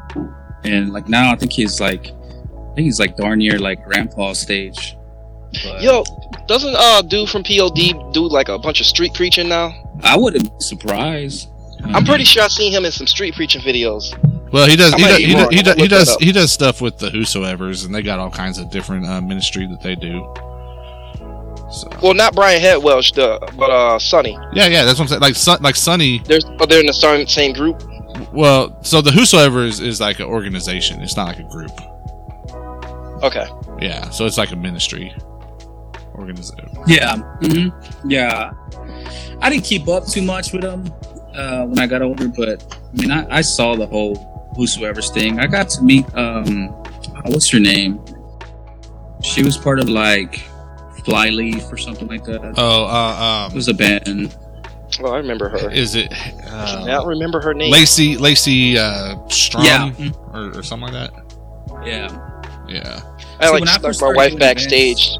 [0.63, 4.33] and like now I think he's like, I think he's like darn near like grandpa
[4.33, 4.97] stage.
[5.63, 6.03] But Yo,
[6.47, 9.73] doesn't uh dude from POD do like a bunch of street preaching now?
[10.03, 11.49] I wouldn't be surprised.
[11.83, 14.13] I'm pretty sure I've seen him in some street preaching videos.
[14.51, 14.93] Well, he does.
[14.93, 15.17] He does.
[15.17, 16.15] He, does, he, does, he does.
[16.17, 19.65] He does stuff with the Whosoever's, and they got all kinds of different uh, ministry
[19.67, 20.21] that they do.
[21.71, 24.37] So Well, not Brian Head Welch, the but uh Sonny.
[24.53, 25.21] yeah, yeah, that's what I'm saying.
[25.21, 26.19] Like, Son, like Sonny.
[26.25, 27.81] There's but they're in the same same group.
[28.33, 31.01] Well, so the Whosoever's is like an organization.
[31.01, 31.71] It's not like a group.
[33.23, 33.47] Okay.
[33.79, 35.13] Yeah, so it's like a ministry
[36.15, 36.69] organization.
[36.87, 37.69] Yeah, hmm
[38.09, 38.51] yeah.
[39.41, 40.91] I didn't keep up too much with them
[41.33, 44.15] uh, when I got older, but I mean, I, I saw the whole
[44.55, 45.39] whosoever's thing.
[45.39, 47.99] I got to meet um, uh, what's her name?
[49.23, 50.41] She was part of like
[51.05, 52.53] Flyleaf or something like that.
[52.57, 54.35] Oh, uh, It um, was a band.
[54.99, 55.71] Well, I remember her.
[55.71, 57.71] is it I uh, don't remember her name.
[57.71, 59.91] Lacey Lacey uh, Sturm Yeah.
[60.33, 61.85] or, or something like that?
[61.85, 62.09] Yeah.
[62.67, 62.99] Yeah.
[63.39, 65.17] I So like when I stuck first my started wife doing backstage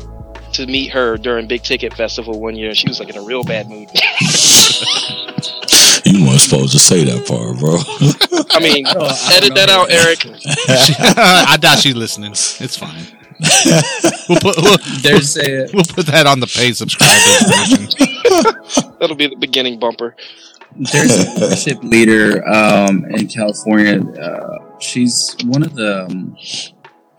[0.54, 2.76] to meet her during Big Ticket Festival one year.
[2.76, 3.88] She was like in a real bad mood.
[6.22, 7.78] You weren't supposed to say that part, bro.
[8.52, 10.20] I mean, I don't- I edit that out, Eric.
[11.18, 12.32] I doubt she's listening.
[12.34, 13.08] It's fine.
[14.30, 18.94] We'll put we'll, There's a we'll put that on the paid subscribers version.
[19.00, 20.16] That'll be the beginning bumper.
[20.76, 24.00] there's a worship leader um, in California.
[24.14, 26.38] Uh, she's one of the um,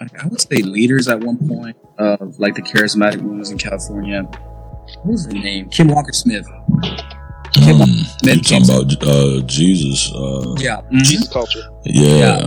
[0.00, 4.22] I I would say leaders at one point of like the charismatic movements in California.
[4.22, 5.70] What was her name?
[5.70, 6.46] Kim Walker Smith.
[7.54, 8.46] Kim Walker you Smith.
[8.46, 10.12] talking about uh, Jesus?
[10.14, 10.80] Uh, Yeah.
[10.92, 11.02] mhm.
[11.04, 11.62] Jesus culture.
[11.84, 12.46] yeah.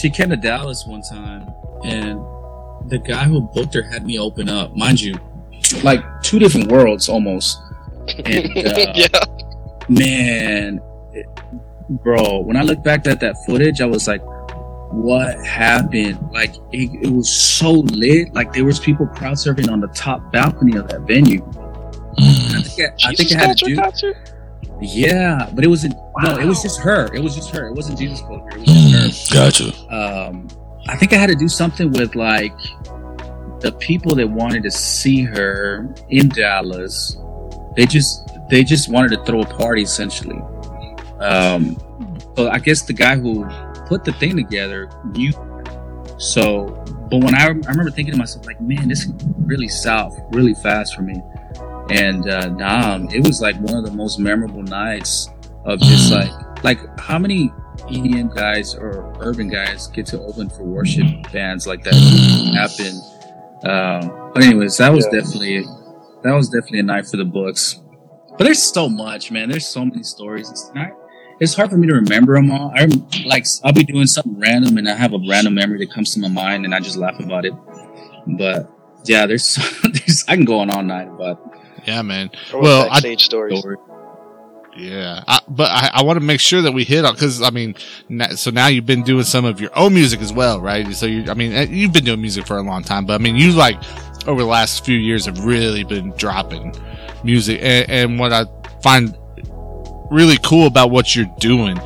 [0.00, 1.46] She came to Dallas one time,
[1.84, 2.20] and
[2.88, 5.14] the guy who booked her had me open up, mind you,
[5.82, 7.58] like two different worlds almost.
[8.24, 9.08] And uh, yeah.
[9.88, 10.80] man,
[11.12, 11.26] it-
[11.88, 14.22] bro, when I look back at that footage, I was like,
[14.92, 16.18] what happened?
[16.32, 18.32] Like, it, it was so lit.
[18.34, 21.44] Like, there was people crowd surfing on the top balcony of that venue.
[22.20, 22.56] Mm.
[22.58, 23.76] I think I, I think it had to culture do.
[23.76, 24.16] concert?
[24.80, 25.94] Yeah, but it wasn't.
[26.22, 27.12] No, it was just her.
[27.14, 27.68] It was just her.
[27.68, 28.58] It wasn't Jesus culture.
[28.58, 28.68] It was.
[28.68, 29.32] Mm.
[29.32, 29.94] Gotcha.
[29.94, 30.48] um,
[30.88, 32.56] I think I had to do something with like
[33.60, 37.16] the people that wanted to see her in Dallas.
[37.76, 40.40] They just they just wanted to throw a party essentially.
[41.20, 41.76] Um,
[42.36, 43.44] so I guess the guy who
[43.86, 45.32] put the thing together knew.
[46.18, 49.08] So, but when I, I remember thinking to myself, like, man, this
[49.40, 51.14] really south, really fast for me.
[51.90, 55.28] And uh, nah, it was like one of the most memorable nights
[55.64, 56.30] of just like,
[56.64, 57.50] like how many
[57.88, 61.94] EDM guys or urban guys get to open for worship bands like that
[62.54, 63.00] happen.
[63.68, 65.20] Um, but anyways, that was Yeah.
[65.20, 65.64] definitely
[66.22, 67.80] that was definitely a night for the books.
[68.36, 69.48] But there's so much, man.
[69.48, 70.50] There's so many stories.
[70.50, 70.92] It's not.
[71.40, 72.70] It's hard for me to remember them all.
[72.74, 72.86] I
[73.26, 76.20] like I'll be doing something random and I have a random memory that comes to
[76.20, 77.54] my mind and I just laugh about it.
[78.38, 78.70] But
[79.04, 81.49] yeah, there's, there's I can go on all night about
[81.86, 82.30] Yeah, man.
[82.52, 83.58] Well, I- backstage stories.
[83.60, 83.76] story.
[84.76, 87.50] Yeah, I, but I, I want to make sure that we hit on because I
[87.50, 87.74] mean,
[88.08, 90.94] na- so now you've been doing some of your own music as well, right?
[90.94, 93.18] So you, I mean, eh, you've been doing music for a long time, but I
[93.18, 93.76] mean, you like
[94.28, 96.74] over the last few years have really been dropping
[97.24, 98.44] music, and, and what I
[98.80, 99.16] find
[100.10, 101.78] really cool about what you're doing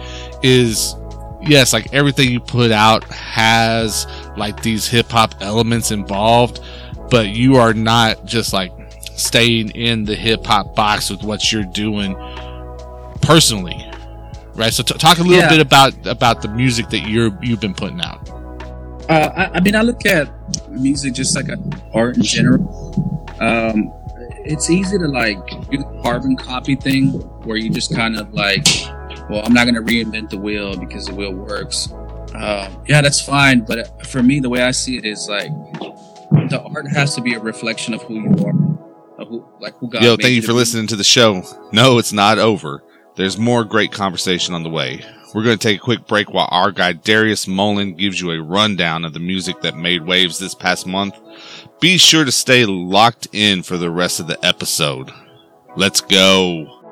[0.43, 0.95] is
[1.43, 6.61] yes, like everything you put out has like these hip hop elements involved,
[7.11, 8.73] but you are not just like
[9.17, 12.15] staying in the hip hop box with what you're doing
[13.23, 13.77] personally,
[14.55, 14.73] right?
[14.73, 15.49] So t- talk a little Yeah.
[15.49, 18.29] bit about about the music that you're you've been putting out.
[19.09, 20.29] Uh, I, I mean, I look at
[20.71, 21.59] music just like a
[21.93, 23.27] art in general.
[23.41, 23.93] Um,
[24.47, 25.39] it's easy to like
[25.71, 27.11] do the carbon copy thing
[27.45, 28.67] where you just kind of like,
[29.31, 31.91] well, I'm not going to reinvent the wheel because the wheel works.
[32.35, 33.61] Um, yeah, that's fine.
[33.61, 35.51] But for me, the way I see it is like
[36.51, 38.74] the art has to be a reflection of who you are,
[39.19, 40.03] who, like who God.
[40.03, 40.55] Yo, thank you for be.
[40.55, 41.43] listening to the show.
[41.73, 42.83] No, it's not over.
[43.17, 45.05] There's more great conversation on the way.
[45.35, 48.43] We're going to take a quick break while our guy Darius Mullen gives you a
[48.43, 51.17] rundown of the music that made waves this past month.
[51.81, 55.11] Be sure to stay locked in for the rest of the episode.
[55.77, 56.84] Let's go.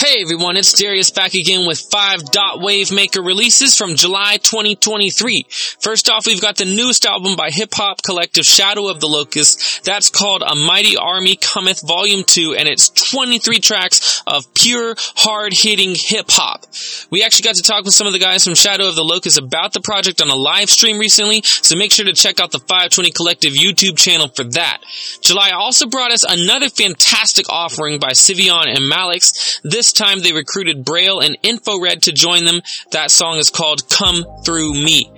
[0.00, 5.46] Hey everyone, it's Darius back again with five Dot Wave Maker releases from July 2023.
[5.80, 9.84] First off, we've got the newest album by hip hop collective Shadow of the Locust.
[9.84, 15.52] That's called A Mighty Army Cometh Volume 2 and it's 23 tracks of pure hard
[15.52, 16.66] hitting hip hop.
[17.10, 19.36] We actually got to talk with some of the guys from Shadow of the Locust
[19.36, 22.60] about the project on a live stream recently, so make sure to check out the
[22.60, 24.78] 520 Collective YouTube channel for that.
[25.22, 29.60] July also brought us another fantastic offering by Sivion and Malix.
[29.64, 32.60] This time they recruited Braille and InfoRed to join them.
[32.92, 35.10] That song is called Come Through Me.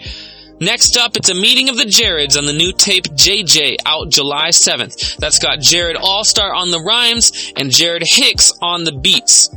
[0.61, 4.49] Next up, it's a meeting of the Jareds on the new tape JJ out July
[4.49, 5.17] 7th.
[5.17, 9.49] That's got Jared Allstar on the rhymes and Jared Hicks on the beats.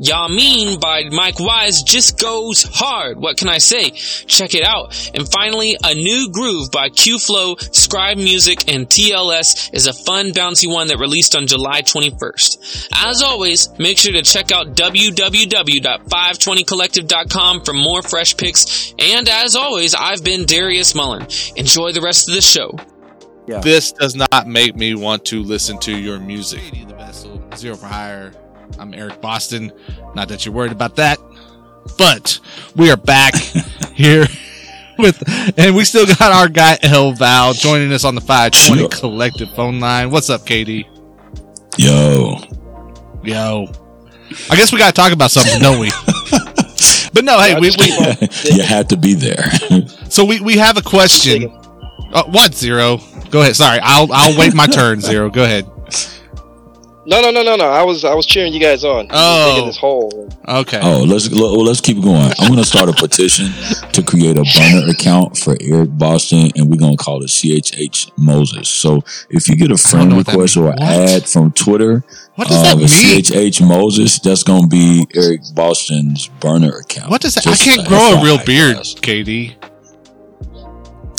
[0.00, 3.18] Yamin by Mike Wise just goes hard.
[3.18, 3.90] What can I say?
[3.90, 5.10] Check it out.
[5.14, 10.32] And finally, a new groove by Q Flow, Scribe Music, and TLS is a fun,
[10.32, 12.88] bouncy one that released on July 21st.
[13.06, 18.92] As always, make sure to check out www.520collective.com for more fresh picks.
[18.98, 21.26] And as always, I've been Darius Mullen.
[21.56, 22.78] Enjoy the rest of the show.
[23.46, 23.60] Yeah.
[23.60, 26.60] This does not make me want to listen to your music.
[26.86, 28.32] The Vessel, Xero for Hire.
[28.78, 29.72] I'm Eric Boston.
[30.14, 31.18] Not that you're worried about that,
[31.98, 32.40] but
[32.74, 33.34] we are back
[33.94, 34.26] here
[34.98, 35.22] with,
[35.58, 38.88] and we still got our guy El Vow joining us on the 520 Sure.
[38.88, 40.10] collective phone line.
[40.10, 40.86] What's up, KD?
[41.78, 42.38] Yo.
[43.24, 43.66] Yo.
[44.50, 45.88] I guess we got to talk about something, don't we?
[47.12, 47.86] but no, hey, we, we,
[48.56, 49.50] you had to be there.
[50.10, 51.48] so we, we have a question.
[52.12, 53.00] Uh, what, Xero?
[53.30, 53.56] Go ahead.
[53.56, 53.78] Sorry.
[53.82, 55.32] I'll, I'll wait my turn, Xero.
[55.32, 55.66] Go ahead.
[57.06, 57.66] No, no, no, no, no.
[57.66, 59.06] I was I was cheering you guys on.
[59.10, 59.52] Oh.
[59.52, 60.28] digging this hole.
[60.48, 60.80] Okay.
[60.82, 62.32] Oh, let's well, let's keep going.
[62.40, 63.46] I'm gonna start a petition
[63.92, 68.68] to create a burner account for Eric Boston, and we're gonna call it CHH Moses.
[68.68, 72.02] So if you get a friend know what that request or an ad from Twitter,
[72.34, 72.88] What does that um, mean?
[72.88, 77.10] CHH Moses, that's gonna be Eric Boston's burner account.
[77.10, 77.44] What does that?
[77.44, 78.78] Just I can't grow a real beard.
[78.78, 79.54] KD.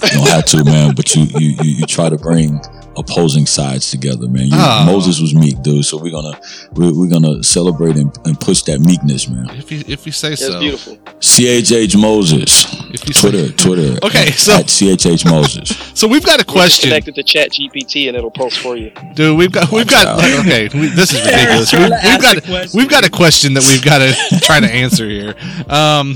[0.03, 0.95] You don't have to, man.
[0.95, 2.59] But you you you, you try to bring
[2.97, 4.45] opposing sides together, man.
[4.47, 4.83] You, Oh.
[4.85, 5.85] Moses was meek, dude.
[5.85, 6.39] So we're gonna
[6.73, 9.49] we're, we're gonna celebrate and, and push that meekness, man.
[9.51, 10.59] If you if you say That's so.
[10.59, 10.97] beautiful.
[11.19, 12.65] CHH Moses.
[12.93, 14.05] If you say- Twitter, Twitter.
[14.05, 15.75] Okay, so- at CHH Moses.
[15.97, 18.91] So we've got a question, Connected to Chat GPT and it'll post for you.
[19.15, 19.35] dude.
[19.35, 20.19] We've got we've got out.
[20.45, 20.69] okay.
[20.71, 21.73] We, this is ridiculous.
[21.73, 25.33] We've, we've got we've got a question that we've got to try to answer here.
[25.67, 26.15] Um,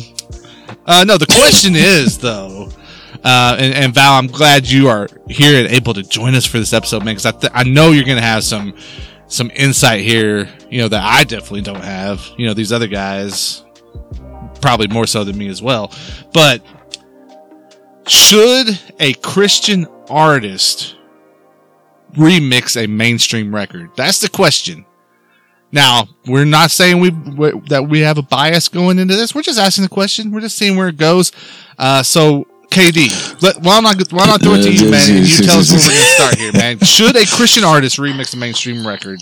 [0.86, 2.70] uh, no, the question is though.
[3.24, 6.58] Uh, and, and Val, I'm glad you are here and able to join us for
[6.58, 7.16] this episode, man.
[7.16, 8.76] Because I, th- I know you're going to have some
[9.28, 12.26] some insight here, you know, that I definitely don't have.
[12.38, 13.64] You know, these other guys
[14.62, 15.94] probably more so than me as well.
[16.34, 16.66] But
[18.08, 20.96] should a Christian artist
[22.14, 23.92] remix a mainstream record?
[23.96, 24.86] That's the question.
[25.72, 27.12] Now, we're not saying we
[27.70, 29.34] that we have a bias going into this.
[29.34, 30.32] We're just asking the question.
[30.32, 31.32] We're just seeing where it goes.
[31.78, 35.10] Uh, so, KD, let, why not why not throw it to you, man?
[35.12, 36.80] And you tell us where we're going to start here, man.
[36.84, 39.20] Should a Christian artist remix a mainstream record?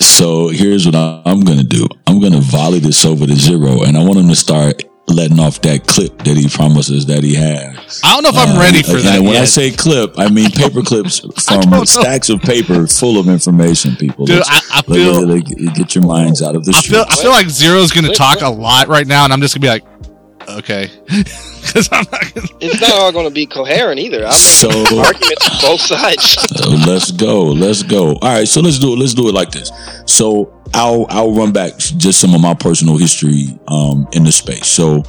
[0.00, 1.86] So here's what I- I'm gonna do.
[2.06, 5.60] I'm gonna volley this over to Xero, and I want him to start letting off
[5.62, 8.00] that clip that he promises that he has.
[8.02, 9.20] I don't know if I'm Uh, ready for and that.
[9.22, 13.94] When I say clip, I mean paper clips from stacks of paper full of information.
[13.96, 16.72] People, Dude, Let's- I- I let- feel- let- let- get your minds out of the
[16.76, 17.04] I feel.
[17.08, 19.80] I feel like Xero's going to talk a lot right now, and I'm just going
[19.80, 20.90] to be like, okay,
[21.72, 22.34] because I'm not.
[22.34, 24.26] Gonna, It's not all going to be coherent either.
[24.26, 26.36] I'm So- arguments on both sides.
[26.62, 27.44] So let's go.
[27.44, 28.08] Let's go.
[28.14, 28.46] All right.
[28.46, 28.98] So let's do it.
[28.98, 29.70] Let's do it like this.
[30.06, 34.66] So I'll I'll run back just some of my personal history um, in the space.
[34.68, 35.02] So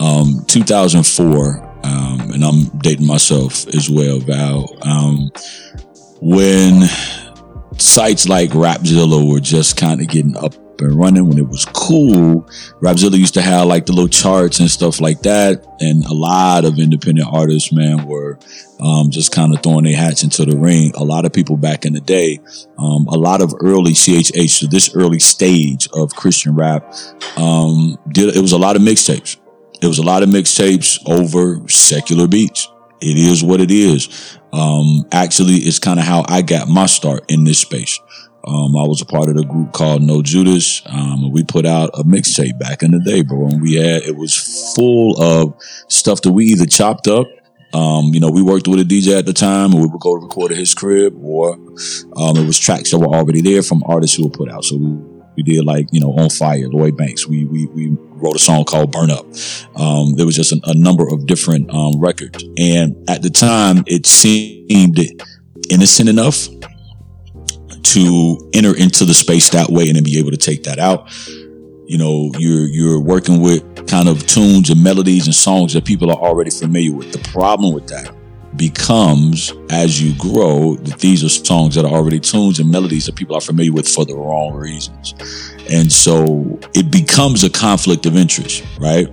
[0.00, 4.66] um, 2004, um, and I'm dating myself as well, Val.
[4.82, 5.30] Um,
[6.20, 6.82] when
[7.78, 12.42] sites like Rapzilla were just kind of getting up and running, when it was cool,
[12.80, 16.64] Rapzilla used to have like the little charts and stuff like that, and a lot
[16.64, 18.38] of independent artists, man, were
[18.80, 20.92] um, just kind of throwing their hats into the ring.
[20.96, 22.40] A lot of people back in the day,
[22.78, 26.94] um, a lot of early CHH, so this early stage of Christian rap,
[27.36, 29.36] um, did, it was a lot of mixtapes.
[29.82, 32.70] It was a lot of mixtapes over secular beats.
[33.00, 34.38] It is what it is.
[34.52, 38.00] Um, actually, it's kind of how I got my start in this space.
[38.46, 40.82] Um, I was a part of a group called No Judas.
[40.86, 43.46] Um, we put out a mixtape back in the day, bro.
[43.46, 45.54] And we had, it was full of
[45.88, 47.26] stuff that we either chopped up
[47.74, 50.16] um, you know, we worked with a DJ at the time and we would go
[50.16, 51.54] to record at his crib or,
[52.16, 54.64] um, it was tracks that were already there from artists who were put out.
[54.64, 54.86] So we
[55.36, 57.26] We did like you know on fire, Lloyd Banks.
[57.26, 59.26] We we we wrote a song called Burn Up.
[59.74, 63.82] Um, there was just a, a number of different um, records, and at the time
[63.88, 64.96] it seemed
[65.70, 66.46] innocent enough
[67.84, 71.08] to enter into the space that way and then be able to take that out.
[71.86, 76.10] You know, you're you're working with kind of tunes and melodies and songs that people
[76.10, 77.12] are already familiar with.
[77.12, 78.14] The problem with that
[78.56, 83.16] becomes as you grow that these are songs that are already tunes and melodies that
[83.16, 85.14] people are familiar with for the wrong reasons.
[85.70, 89.08] And so it becomes a conflict of interest, right?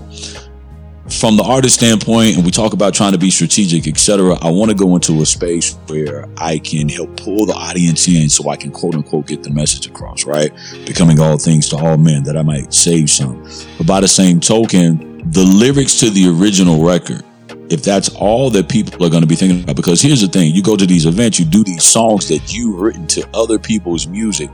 [1.11, 4.37] From the artist standpoint, and we talk about trying to be strategic, etc.
[4.41, 8.29] I want to go into a space where I can help pull the audience in,
[8.29, 10.25] so I can quote unquote get the message across.
[10.25, 10.51] Right,
[10.85, 13.43] becoming all things to all men, that I might save some.
[13.77, 17.23] But by the same token, the lyrics to the original record.
[17.69, 20.53] If that's all that people are going to be thinking about, because here's the thing:
[20.53, 24.07] you go to these events, you do these songs that you've written to other people's
[24.07, 24.49] music,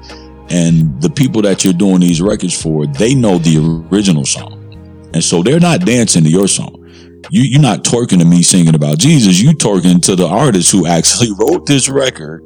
[0.49, 4.66] and the people that you're doing these records for, they know the original song
[5.13, 6.83] and so they're not dancing to your song.
[7.29, 9.39] You, you're not twerking to me singing about Jesus.
[9.39, 12.43] You twerking to the artist who actually wrote this record.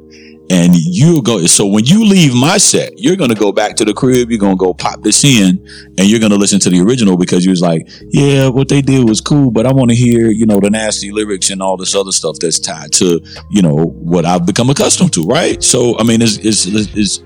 [0.50, 3.86] And you go, so when you leave my set, you're going to go back to
[3.86, 4.30] the crib.
[4.30, 7.16] You're going to go pop this in and you're going to listen to the original
[7.16, 10.30] because you was like, yeah, what they did was cool, but I want to hear,
[10.30, 13.76] you know, the nasty lyrics and all this other stuff that's tied to, you know,
[13.76, 15.22] what I've become accustomed to.
[15.22, 15.62] Right.
[15.62, 17.22] So, I mean, it's, it's, it's,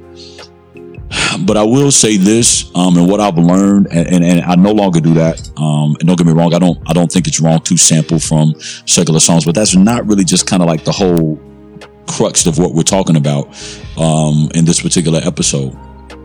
[1.46, 4.72] but I will say this, um, and what I've learned, and, and, and, I no
[4.72, 5.48] longer do that.
[5.56, 8.18] Um, and don't get me wrong, I don't, I don't think it's wrong to sample
[8.18, 8.54] from
[8.86, 11.40] secular songs, but that's not really just kind of like the whole
[12.08, 13.48] crux of what we're talking about
[13.98, 15.76] um, in this particular episode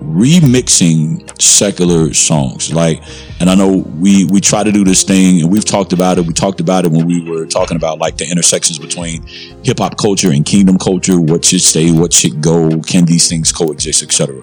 [0.02, 2.74] remixing secular songs.
[2.74, 3.02] Like
[3.42, 6.26] and i know we we try to do this thing and we've talked about it.
[6.26, 9.26] We talked about it when we were talking about like the intersections between
[9.64, 14.04] hip-hop culture and kingdom culture what should stay what should go can these things coexist
[14.04, 14.42] etc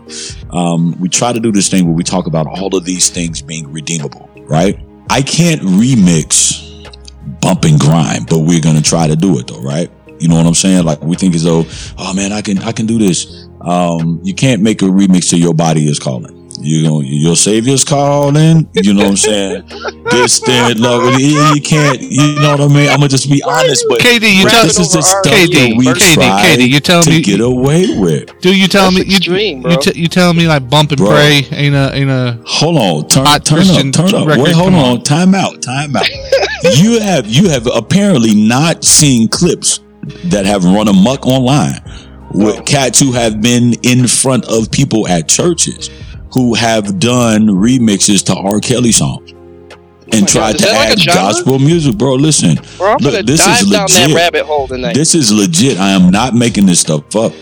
[0.51, 3.41] um, we try to do this thing where we talk about all of these things
[3.41, 4.79] being redeemable right?
[5.11, 6.65] I can't remix
[7.41, 9.91] bump and grind but we're gonna try to do it though right?
[10.19, 10.85] You know what i'm saying?
[10.85, 11.65] Like we think as though
[11.99, 15.39] oh man i can i can do this um, you can't make a remix to
[15.39, 16.35] your body is calling.
[16.61, 18.69] You know, your savior's calling.
[18.75, 19.69] You know what I'm saying?
[20.11, 21.21] this, Distant love.
[21.21, 22.01] You can't.
[22.03, 22.89] You know what I mean?
[22.89, 23.87] I'm gonna just be honest.
[23.89, 26.17] But KD, you tell this is the stuff KD, that we KD,
[26.57, 28.41] KD, you telling to me get away with.
[28.41, 29.71] Do you tell That's me extreme, you bro.
[29.73, 31.11] you, t- you telling me like bump and Bro.
[31.11, 34.27] pray ain't a ain't a Hold on, turn, Hot turn Christian up, turn up.
[34.27, 34.99] record, Wait, hold on.
[34.99, 35.03] on.
[35.05, 36.09] time out, time out.
[36.77, 39.79] you have you have apparently not seen clips
[40.25, 41.81] that have run amok online
[42.33, 45.91] with cats who have been in front of people at churches
[46.35, 48.61] who have done remixes to R.
[48.61, 49.33] Kelly songs
[50.13, 52.15] and tried Is to that like add gospel music, bro.
[52.15, 54.17] Listen, Bro, Look, this dive is down that legit.
[54.17, 54.95] rabbit hole tonight.
[54.95, 55.79] this is legit.
[55.79, 57.33] I am not making this stuff up.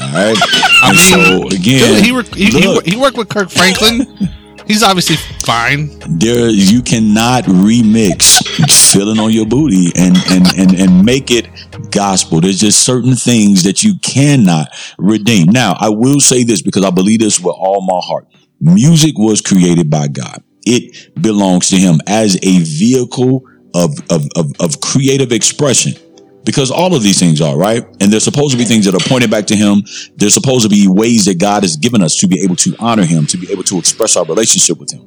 [0.00, 0.36] All right.
[0.82, 4.06] I mean, so again, he, work, he, he, he worked with Kirk Franklin.
[4.66, 5.90] He's obviously fine.
[6.18, 8.40] there you cannot remix
[8.92, 11.48] feeling on your booty and, and and and make it
[11.90, 12.40] gospel.
[12.40, 15.46] There's just certain things that you cannot redeem.
[15.48, 18.26] Now i will say this because i believe this with all my heart.
[18.60, 20.42] Music was created by god.
[20.64, 23.44] It belongs to him as a vehicle
[23.74, 25.94] of of of, of creative expression.
[26.42, 27.84] Because all of these things are right?
[28.00, 29.82] And they're supposed to be things that are pointed back to him.
[30.16, 33.04] They're supposed to be ways that god has given us to be able to honor
[33.04, 35.06] him to be able to express our relationship with him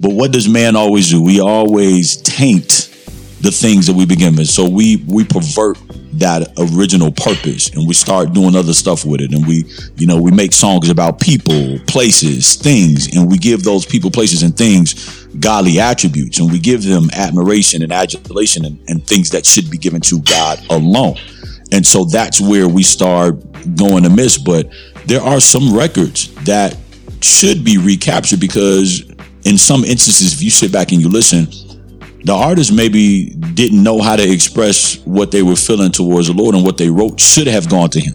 [0.00, 1.22] but what does man always do?
[1.22, 2.92] We always taint
[3.40, 4.48] the things that we begin with.
[4.48, 5.78] So we we pervert
[6.18, 9.32] that original purpose and we start doing other stuff with it.
[9.32, 9.64] And we,
[9.96, 14.42] you know, we make songs about people, places, things, and we give those people, places,
[14.42, 19.44] and things godly attributes and we give them admiration and adulation and, and things that
[19.44, 21.16] should be given to God alone.
[21.72, 23.36] And so that's where we start
[23.76, 24.38] going amiss.
[24.38, 24.70] But
[25.04, 26.76] there are some records that
[27.20, 29.02] should be recaptured because
[29.46, 31.46] in some instances, if you sit back and you listen,
[32.24, 36.56] the artist maybe didn't know how to express what they were feeling towards the Lord
[36.56, 38.14] and what they wrote should have gone to him.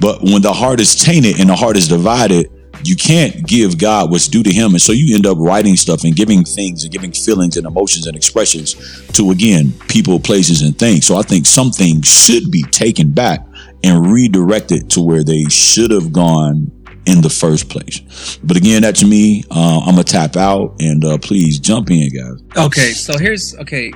[0.00, 2.48] But when the heart is tainted and the heart is divided,
[2.84, 4.70] you can't give God what's due to him.
[4.70, 8.06] And so you end up writing stuff and giving things and giving feelings and emotions
[8.06, 8.74] and expressions
[9.14, 11.06] to, again, people, places, and things.
[11.06, 13.44] So I think some things should be taken back
[13.82, 16.70] and redirected to where they should have gone
[17.10, 18.00] in the first place.
[18.42, 19.44] But again, that's me.
[19.50, 22.40] Uh, I'm to tap out and uh, please jump in, guys.
[22.56, 23.92] Okay, so here's okay.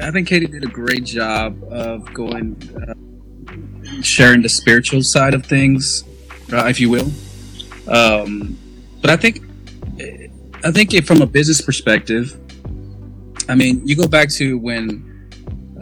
[0.00, 5.44] I think KD did a great job of going, uh, sharing the spiritual side of
[5.44, 6.04] things,
[6.52, 7.10] uh, if you will.
[7.88, 8.56] Um,
[9.00, 9.42] but I think,
[10.64, 12.38] I think it, from a business perspective,
[13.48, 15.08] I mean, you go back to when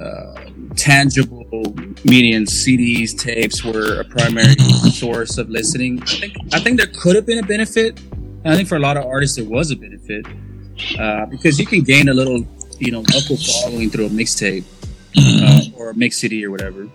[0.00, 1.39] uh, tangible
[2.04, 4.54] media CDs, tapes were a primary
[4.92, 6.02] source of listening.
[6.02, 8.00] I think I think there could have been a benefit.
[8.44, 10.26] I think for a lot of artists it was a benefit
[10.98, 12.46] uh, because you can gain a little,
[12.78, 14.64] you know, local following through a mixtape
[15.18, 16.88] uh, or a mix CD or whatever.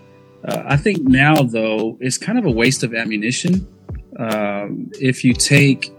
[0.44, 3.66] Uh, I think now though it's kind of a waste of ammunition
[4.18, 5.92] um, if you take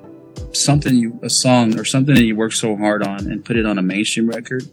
[0.54, 3.66] something you a song or something that you work so hard on and put it
[3.66, 4.64] on a mainstream record,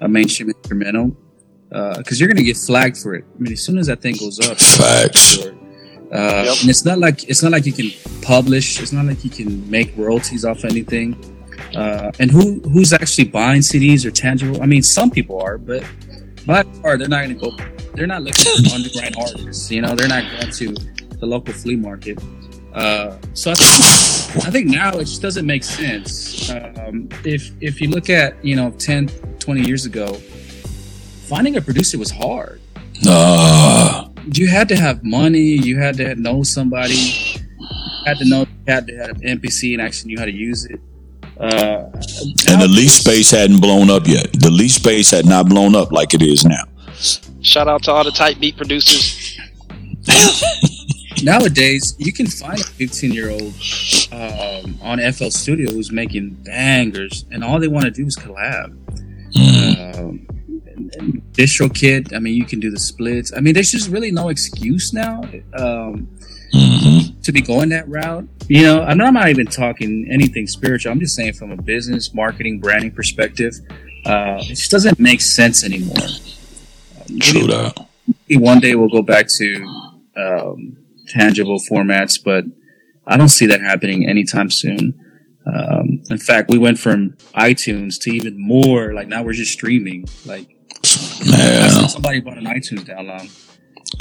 [0.00, 1.16] a mainstream instrumental,
[1.70, 3.24] because you're gonna get flagged for it.
[3.36, 5.38] I mean, as soon as that thing goes up, Facts.
[5.38, 7.90] uh, and it's not like it's not like you can
[8.22, 8.80] publish.
[8.80, 11.16] It's not like you can make royalties off anything.
[11.74, 14.62] Uh, and who who's actually buying CDs or tangible?
[14.62, 15.84] I mean, some people are, but
[16.46, 17.56] by far they're not going to go.
[17.94, 19.70] They're not looking for underground artists.
[19.70, 20.74] You know, they're not going to
[21.18, 22.18] the local flea market.
[22.72, 26.50] Uh, so I think, I think now it just doesn't make sense.
[26.50, 29.08] Um, if if you look at you know 10,
[29.38, 30.20] 20 years ago,
[31.30, 32.60] finding a producer was hard
[33.06, 34.08] Uh,
[34.38, 35.48] you had to have money.
[35.68, 36.94] You had to know somebody.
[36.94, 38.40] You had to know.
[38.40, 40.80] You had to have an MPC and actually knew how to use it.
[41.38, 41.88] Uh,
[42.50, 44.30] and the lease space hadn't blown up yet.
[44.34, 46.64] The lease space had not blown up like it is now.
[47.40, 49.38] Shout out to all the tight beat producers.
[51.22, 53.54] nowadays, you can find a 15 year old
[54.12, 58.76] um, on FL Studio who's making bangers, and all they want to do is collab.
[59.36, 60.26] Um,
[60.98, 62.14] and, kit.
[62.14, 63.32] I mean, you can do the splits.
[63.36, 65.22] I mean, there's just really no excuse now.
[65.54, 66.08] Um,
[67.22, 68.26] to be going that route.
[68.48, 70.92] You know, I'm not, I'm not even talking anything spiritual.
[70.92, 73.54] I'm just saying from a business, marketing, branding perspective,
[74.04, 75.96] uh, it just doesn't make sense anymore.
[77.20, 77.86] True that.
[78.30, 79.64] one day we'll go back to
[80.16, 80.76] um,
[81.08, 82.44] tangible formats, but
[83.06, 84.98] I don't see that happening anytime soon.
[85.46, 88.92] Um, in fact, we went from iTunes to even more.
[88.92, 90.06] Like now we're just streaming.
[90.24, 90.56] Like
[91.28, 93.28] Man, somebody bought an iTunes download.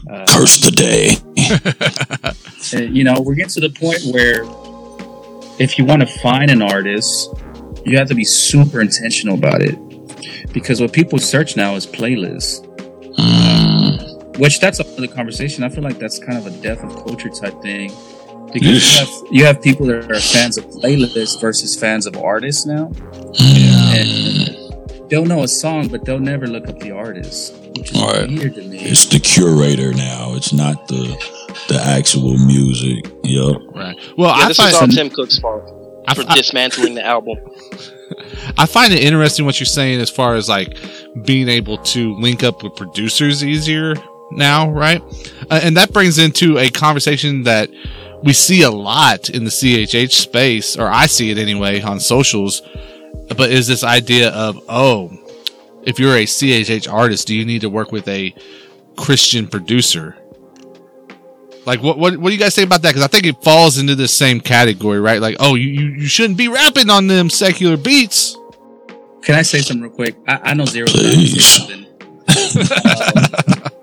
[0.10, 1.16] Uh, curse the day.
[2.72, 4.44] Uh, you know, we're getting to the point where
[5.60, 7.34] if you want to find an artist,
[7.86, 9.76] you have to be super intentional about it.
[10.54, 12.66] Because what people search now is playlists.
[14.38, 15.64] Which that's another conversation.
[15.64, 17.92] I feel like that's kind of a death of culture type thing.
[18.54, 22.66] Because you have, you have people that are fans of playlists versus fans of artists
[22.66, 22.92] now.
[23.40, 24.69] And
[25.10, 27.54] they'll know a song, but they'll never look up the artist.
[27.78, 28.28] Which is Right.
[28.30, 28.80] weird to me.
[28.80, 30.34] It's the curator now.
[30.36, 31.18] It's not the
[31.68, 33.06] the actual music.
[33.24, 33.58] Yup.
[33.74, 33.96] Right.
[34.18, 35.64] Well, Yeah, I this find is all Tim Cook's fault
[36.08, 37.38] I- for I- dismantling the album.
[38.58, 40.78] I find it interesting what you're saying as far as like
[41.26, 43.96] being able to link up with producers easier
[44.32, 45.02] now, right?
[45.50, 47.70] Uh, and that brings into a conversation that
[48.24, 52.62] we see a lot in the CHH space, or I see it anyway on socials.
[53.38, 55.12] But is this idea of oh,
[55.84, 58.34] if you're a CHH artist, do you need to work with a
[58.98, 60.18] Christian producer?
[61.66, 62.90] Like what what what do you guys say about that?
[62.90, 65.22] Because I think it falls into the same category, right?
[65.22, 68.36] Like oh, you you, you shouldn't be rapping on them secular beats.
[69.22, 70.16] Can I say something real quick?
[70.28, 70.88] I, I know Xero.
[70.88, 71.46] Please.
[71.46, 71.86] Something.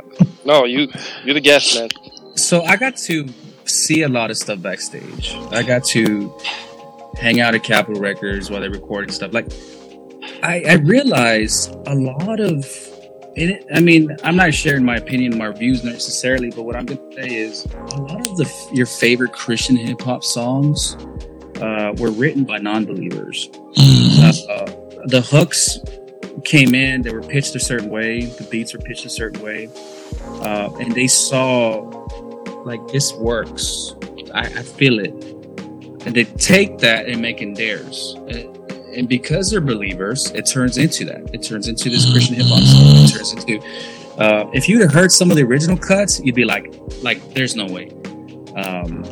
[0.46, 0.88] No, you
[1.24, 1.88] you're the guest, man.
[2.36, 3.28] So I got to
[3.64, 5.34] see a lot of stuff backstage.
[5.50, 6.32] I got to
[7.16, 9.32] hang out at Capitol Records while they're recording stuff.
[9.32, 9.50] Like,
[10.42, 12.66] I, I realized a lot of.
[13.34, 17.10] It, I mean, I'm not sharing my opinion, my views necessarily, but what I'm going
[17.10, 20.96] to say is a lot of the your favorite Christian hip hop songs
[21.60, 23.50] uh, were written by non-believers.
[23.78, 24.64] Uh,
[25.06, 25.78] the hooks
[26.44, 28.24] came in; they were pitched a certain way.
[28.24, 29.68] The beats were pitched a certain way,
[30.40, 31.80] uh, and they saw
[32.64, 33.94] like this works.
[34.34, 35.12] I, I feel it,
[36.06, 38.14] and they take that and make it theirs.
[38.28, 38.56] And,
[38.96, 41.34] and because they're believers, it turns into that.
[41.34, 43.04] It turns into this Christian hip hop song.
[43.04, 43.60] It turns into.
[44.16, 47.54] Uh, if you'd have heard some of the original cuts, you'd be like, like, there's
[47.54, 47.90] no way.
[48.56, 49.02] Um,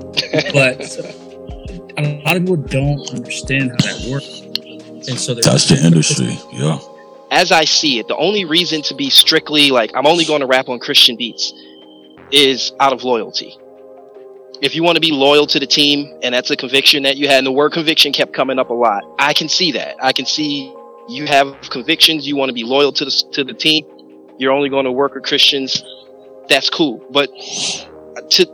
[0.54, 0.96] but
[1.98, 4.40] a lot of people don't understand how that works,
[5.08, 6.38] and so That's the industry.
[6.52, 6.78] Yeah.
[7.30, 10.46] As I see it, the only reason to be strictly like I'm only going to
[10.46, 11.52] rap on Christian beats
[12.30, 13.58] is out of loyalty.
[14.64, 17.28] If you want to be loyal to the team, and that's a conviction that you
[17.28, 20.02] had, and the word conviction kept coming up a lot, I can see that.
[20.02, 20.74] I can see
[21.06, 22.26] you have convictions.
[22.26, 23.84] You want to be loyal to the to the team.
[24.38, 25.84] You're only going to work with Christians.
[26.48, 28.46] That's cool, but uh, to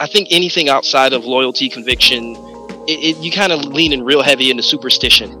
[0.00, 2.34] I think anything outside of loyalty, conviction,
[2.88, 5.32] it, it, you kind of leaning real heavy into superstition.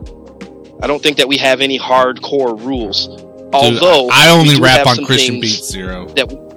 [0.82, 3.08] I don't think that we have any hardcore rules.
[3.08, 6.14] Dude, Although I only rap on Christian beats, Xero.
[6.16, 6.47] That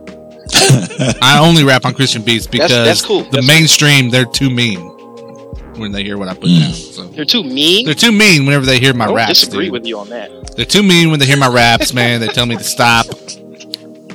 [1.22, 3.24] I only rap on Christian beats because that's cool.
[3.24, 4.80] the That's- mainstream they're too mean
[5.80, 6.74] when they hear what I put down.
[6.74, 7.86] So they're too mean.
[7.86, 9.40] they're too mean whenever they hear my I don't raps.
[9.42, 9.74] disagree dude.
[9.74, 10.56] with you on that.
[10.56, 12.20] They're too mean when they hear my raps, man.
[12.20, 13.08] They tell me to stop.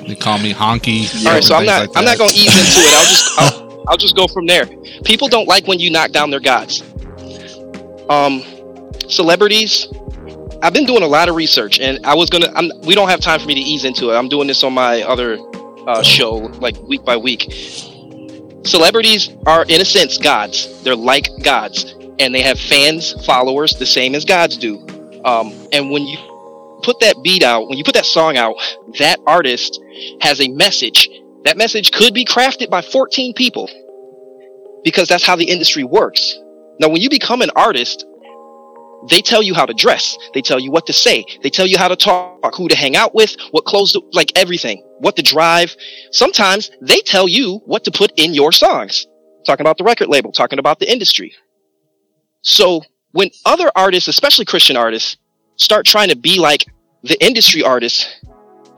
[0.06, 1.26] They call me honky.
[1.26, 2.94] All right, so I'm not like I'm not going to ease into it.
[2.94, 4.66] I'll just I'll, I'll just go from there.
[5.04, 6.82] People don't like when you knock down their gods.
[8.08, 8.42] Um,
[9.08, 9.88] celebrities.
[10.62, 12.50] I've been doing a lot of research, and I was gonna.
[12.54, 14.14] I'm, we don't have time for me to ease into it.
[14.14, 15.38] I'm doing this on my other
[15.86, 17.52] uh, show, like week by week.
[18.64, 20.82] Celebrities are, in a sense, gods.
[20.82, 24.78] They're like gods, and they have fans, followers, the same as gods do.
[25.24, 26.18] Um, and when you
[26.82, 28.56] put that beat out, when you put that song out,
[28.98, 29.80] that artist
[30.20, 31.08] has a message.
[31.44, 33.70] That message could be crafted by 14 people
[34.84, 36.38] because that's how the industry works.
[36.80, 38.04] Now, when you become an artist,
[39.10, 40.16] they tell you how to dress.
[40.34, 41.24] They tell you what to say.
[41.42, 44.32] They tell you how to talk, who to hang out with, what clothes, to, like
[44.36, 45.76] everything, what to drive.
[46.10, 49.06] Sometimes they tell you what to put in your songs.
[49.44, 51.34] Talking about the record label, talking about the industry.
[52.42, 52.82] So
[53.12, 55.16] when other artists, especially Christian artists,
[55.56, 56.64] start trying to be like
[57.02, 58.14] the industry artists,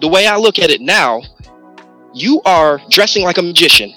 [0.00, 1.22] the way I look at it now,
[2.14, 3.92] you are dressing like a magician.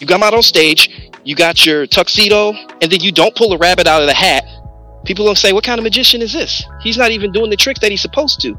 [0.00, 3.58] You come out on stage, you got your tuxedo, and then you don't pull a
[3.58, 4.44] rabbit out of the hat.
[5.04, 6.64] People will say, What kind of magician is this?
[6.82, 8.56] He's not even doing the tricks that he's supposed to.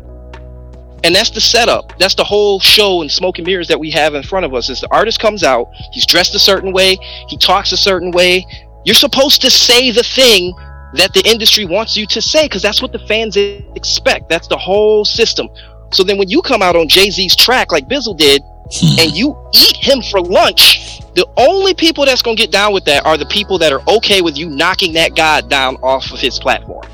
[1.04, 1.98] And that's the setup.
[2.00, 4.70] That's the whole show and smoke and mirrors that we have in front of us.
[4.70, 8.46] Is the artist comes out, he's dressed a certain way, he talks a certain way.
[8.84, 10.54] You're supposed to say the thing
[10.94, 14.30] that the industry wants you to say because that's what the fans expect.
[14.30, 15.50] That's the whole system.
[15.92, 18.42] So then when you come out on Jay Z's track like Bizzle did,
[18.72, 19.00] hmm.
[19.00, 22.86] and you eat him for lunch, the only people that's going to get down with
[22.86, 26.20] that are the people that are okay with you knocking that guy down off of
[26.20, 26.86] his platform,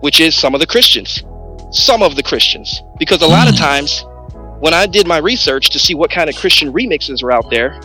[0.00, 1.22] which is some of the Christians.
[1.76, 2.82] Some of the Christians.
[2.98, 3.60] Because a lot of hmm.
[3.60, 4.04] times,
[4.60, 7.78] when I did my research to see what kind of Christian remixes are out there,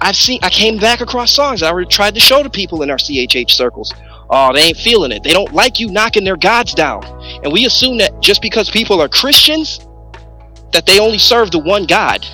[0.00, 2.90] I've seen, I came back across songs I already tried to show to people in
[2.90, 3.94] our CHH circles.
[4.28, 5.22] Oh, they ain't feeling it.
[5.22, 7.04] They don't like you knocking their gods down.
[7.44, 9.86] And we assume that just because people are Christians,
[10.72, 12.26] that they only serve the one God.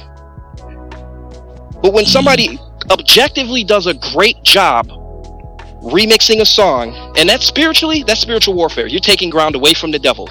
[1.83, 2.91] But when somebody hmm.
[2.91, 4.89] objectively does a great job
[5.83, 8.87] remixing a song, and that's spiritually, that's spiritual warfare.
[8.87, 10.29] You're taking ground away from the devil.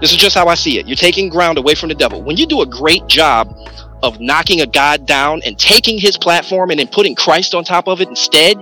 [0.00, 0.86] This is just how I see it.
[0.86, 2.22] You're taking ground away from the devil.
[2.22, 3.54] When you do a great job
[4.02, 7.86] of knocking a God down and taking his platform and then putting Christ on top
[7.86, 8.56] of it instead,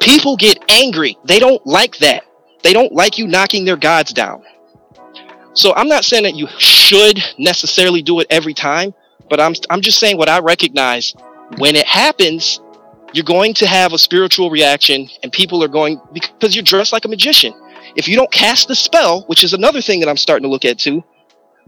[0.00, 1.18] people get angry.
[1.24, 2.24] They don't like that.
[2.62, 4.42] They don't like you knocking their gods down.
[5.54, 8.94] So I'm not saying that you should necessarily do it every time,
[9.28, 11.14] but I'm I'm just saying what I recognize
[11.58, 12.60] when it happens,
[13.12, 17.04] you're going to have a spiritual reaction and people are going because you're dressed like
[17.04, 17.52] a magician.
[17.94, 20.64] If you don't cast the spell, which is another thing that I'm starting to look
[20.64, 21.04] at too,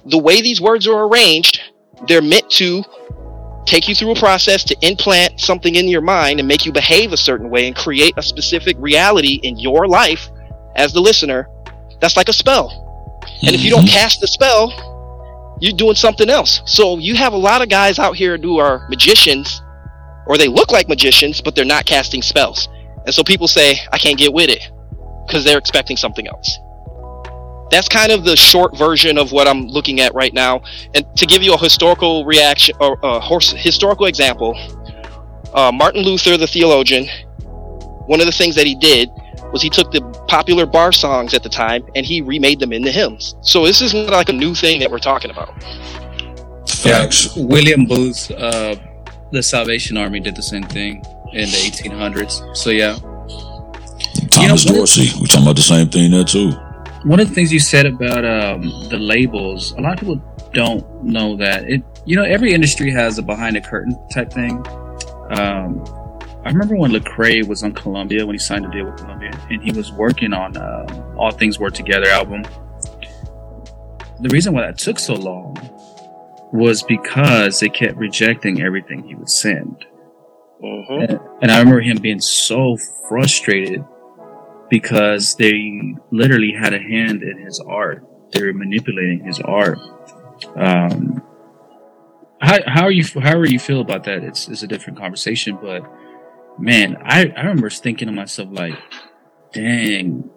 [0.07, 1.61] the way these words are arranged,
[2.07, 2.83] they're meant to
[3.67, 7.13] take you through a process to implant something in your mind and make you behave
[7.13, 10.29] a certain way and create a specific reality in your life
[10.77, 11.49] as the listener.
[12.01, 12.81] That's like a spell.
[13.43, 13.89] And if you don't mm-hmm.
[13.89, 16.63] cast the spell, you're doing something else.
[16.67, 19.63] So you have a lot of guys out here who are magicians,
[20.27, 22.69] or they look like magicians, but they're not casting spells.
[23.05, 24.71] And so people say, I can't get with it
[25.27, 26.59] because they're expecting something else.
[27.71, 30.63] That's kind of the short version of what I'm looking at right now.
[30.95, 34.55] And to give you a historical reaction or a historical example,
[35.55, 37.09] uh, Martin Luther, the theologian,
[38.07, 39.09] one of the things that he did
[39.53, 42.91] was he took the popular bar songs at the time and he remade them into
[42.91, 43.35] hymns.
[43.41, 45.51] So this isn't like a new thing that we're talking about.
[46.69, 47.35] Facts.
[47.37, 48.77] William Booth, uh,
[49.35, 52.57] the Salvation Army did the same thing in the 1800s.
[52.57, 52.97] So yeah,
[54.31, 55.11] Thomas You know, Dorsey.
[55.21, 56.53] We're talking about the same thing there too.
[57.05, 60.17] one of the things you said about um, the labels, a lot of people
[60.53, 61.83] don't know that it.
[62.07, 64.63] You know, every industry has a behind the curtain type thing.
[65.31, 65.83] Um,
[66.45, 69.63] I remember when Lecrae was on Columbia when he signed a deal with Columbia, and
[69.63, 72.45] he was working on um, All Things Work Together album.
[74.21, 75.57] The reason why that took so long
[76.55, 79.85] was because they kept rejecting everything he would send.
[80.63, 81.09] Mhm.
[81.11, 82.77] And, and I remember him being so
[83.09, 83.85] frustrated
[84.71, 88.07] because they literally had a hand in his art.
[88.33, 89.79] They were manipulating his art.
[90.55, 91.21] Um,
[92.41, 93.05] how, how are you?
[93.21, 95.59] However you feel about that, it's, it's a different conversation.
[95.61, 95.83] But
[96.57, 98.79] man, I, I remember thinking to myself like,
[99.53, 100.31] dang,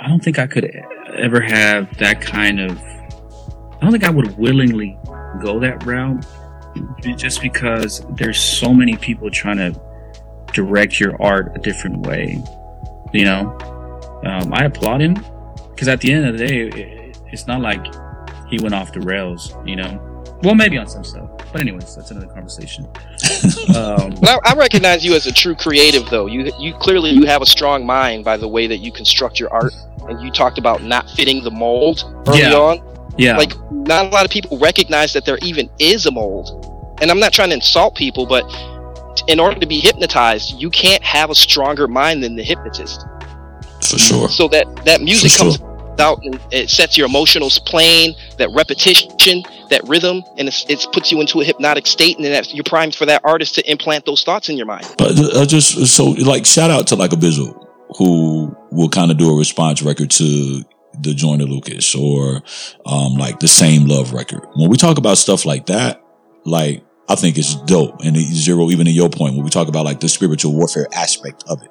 [0.00, 0.68] I don't think I could
[1.16, 2.76] ever have that kind of.
[2.78, 4.98] I don't think I would willingly
[5.40, 6.24] go that route
[7.16, 9.78] just because there's so many people trying to
[10.52, 12.42] direct your art a different way.
[13.12, 15.14] You know, um, I applaud him
[15.70, 17.84] because at the end of the day, it, it's not like
[18.48, 19.54] he went off the rails.
[19.66, 22.84] You know, well, maybe on some stuff, but anyways, that's another conversation.
[23.76, 26.26] um, But I, I recognize you as a true creative, though.
[26.26, 29.52] You you clearly you have a strong mind by the way that you construct your
[29.52, 29.74] art,
[30.08, 32.54] and you talked about not fitting the mold early Yeah.
[32.54, 32.91] on.
[33.18, 33.36] Yeah.
[33.36, 36.68] Like not a lot of people recognize that there even is a mold.
[37.00, 38.44] And I'm not trying to insult people, but
[39.28, 43.04] in order to be hypnotized, you can't have a stronger mind than the hypnotist.
[43.82, 44.28] For sure.
[44.28, 45.96] So that that music For comes sure.
[46.00, 51.10] out and it sets your emotional plane, that repetition, that rhythm, and it's, it puts
[51.10, 54.06] you into a hypnotic state, and then that's, you're primed for that artist to implant
[54.06, 54.86] those thoughts in your mind.
[54.96, 57.66] But uh, just so like shout out to like a Bizzle
[57.98, 60.64] who will kind of do a response record to
[61.00, 62.42] the Joyner Lucas or
[62.86, 64.46] um like the same love record.
[64.54, 66.02] When we talk about stuff like that,
[66.44, 68.00] like I think it's dope.
[68.00, 71.44] And Xero, even in your point, when we talk about like the spiritual warfare aspect
[71.48, 71.70] of it.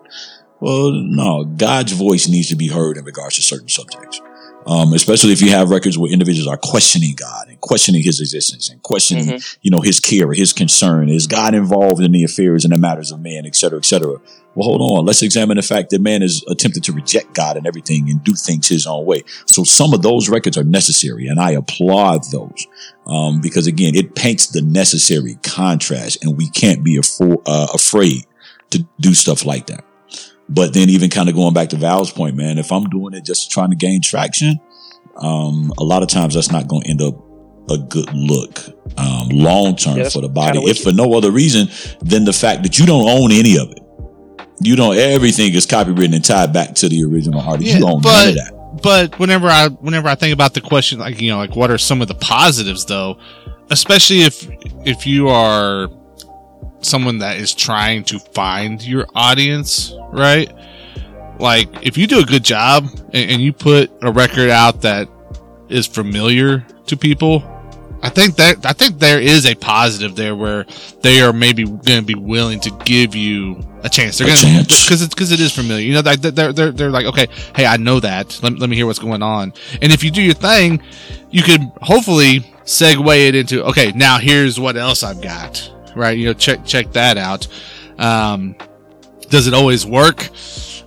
[0.60, 4.22] Well, no, God's voice needs to be heard in regards to certain subjects.
[4.68, 8.70] Um, especially if you have records where individuals are questioning God and questioning his existence
[8.70, 11.10] and questioning, you know, his care, his concern.
[11.10, 14.20] Is God involved in the affairs and the matters of man, et cetera, et cetera?
[14.54, 15.06] Well, hold on.
[15.06, 18.34] Let's examine the fact that man is attempted to reject God and everything and do
[18.34, 19.24] things his own way.
[19.48, 22.68] So some of those records are necessary and I applaud those.
[23.08, 28.26] Um, because again, it paints the necessary contrast and we can't be affo- uh, afraid
[28.72, 29.86] to do stuff like that.
[30.54, 33.24] But then even kind of going back to Val's point, man, if I'm doing it
[33.24, 34.60] just trying to gain traction,
[35.16, 37.16] um, a lot of times that's not going to end up
[37.70, 38.60] a good look
[38.98, 41.70] um, long term Yeah, for the body, if for no other reason
[42.02, 43.80] than the fact that you don't own any of it.
[44.60, 44.98] You don't.
[44.98, 47.74] Everything is copywritten and tied back to the original artist.
[47.80, 48.80] you own none but of that.
[48.84, 51.78] but whenever I whenever I think about the question, like you know, like what are
[51.78, 53.18] some of the positives though,
[53.70, 54.48] especially if
[54.86, 55.90] if you are
[56.82, 60.52] someone that is trying to find your audience, right?
[61.40, 65.08] Like if you do a good job and, and you put a record out that
[65.70, 67.44] is familiar to people,
[68.04, 70.66] I think that I think there is a positive there where
[71.02, 74.18] they are maybe going to be willing to give you a chance.
[74.18, 75.86] They're going to because it's because it is familiar.
[75.86, 78.40] You know, like they're they're they're like, okay, hey, I know that.
[78.42, 79.54] Let, let me hear what's going on.
[79.82, 80.82] And if you do your thing,
[81.30, 83.92] you could hopefully segue it into okay.
[83.96, 85.72] Now here's what else I've got.
[85.96, 86.18] Right?
[86.18, 87.48] You know, check check that out.
[87.98, 88.56] Um,
[89.30, 90.30] does it always work?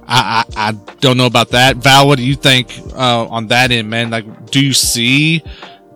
[0.07, 1.77] I, I, I don't know about that.
[1.79, 4.11] Val, what do you think uh, on that end, man?
[4.11, 5.43] Like, do you see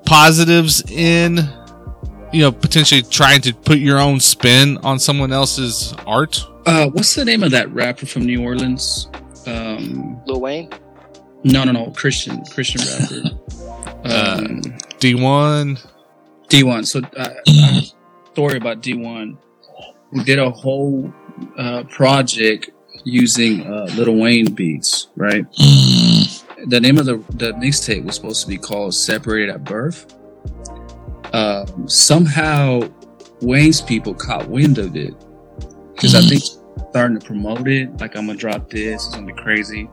[0.07, 1.39] positives in,
[2.33, 6.43] you know, potentially trying to put your own spin on someone else's art?
[6.65, 9.09] Uh, what's the name of that rapper from New Orleans?
[9.47, 10.71] Um, Lil Wayne?
[11.45, 13.31] no, no, no, Christian, Christian rapper.
[14.05, 14.61] Um,
[15.01, 15.85] Dee-1?
[16.49, 16.87] Dee-1.
[16.87, 17.87] So, uh, I have a
[18.39, 19.37] story about Dee-1.
[20.13, 21.13] We did a whole
[21.57, 22.71] uh, project
[23.03, 25.45] using uh, Little Wayne beats, right?
[26.67, 30.15] The name of the the mixtape was supposed to be called "Separated at Birth."
[31.33, 32.89] Um, somehow,
[33.41, 35.15] Wayne's people caught wind of it
[35.95, 36.45] because I think
[36.91, 38.01] starting to promote it.
[38.01, 39.05] Like, I'm gonna drop this.
[39.05, 39.89] It's gonna be crazy.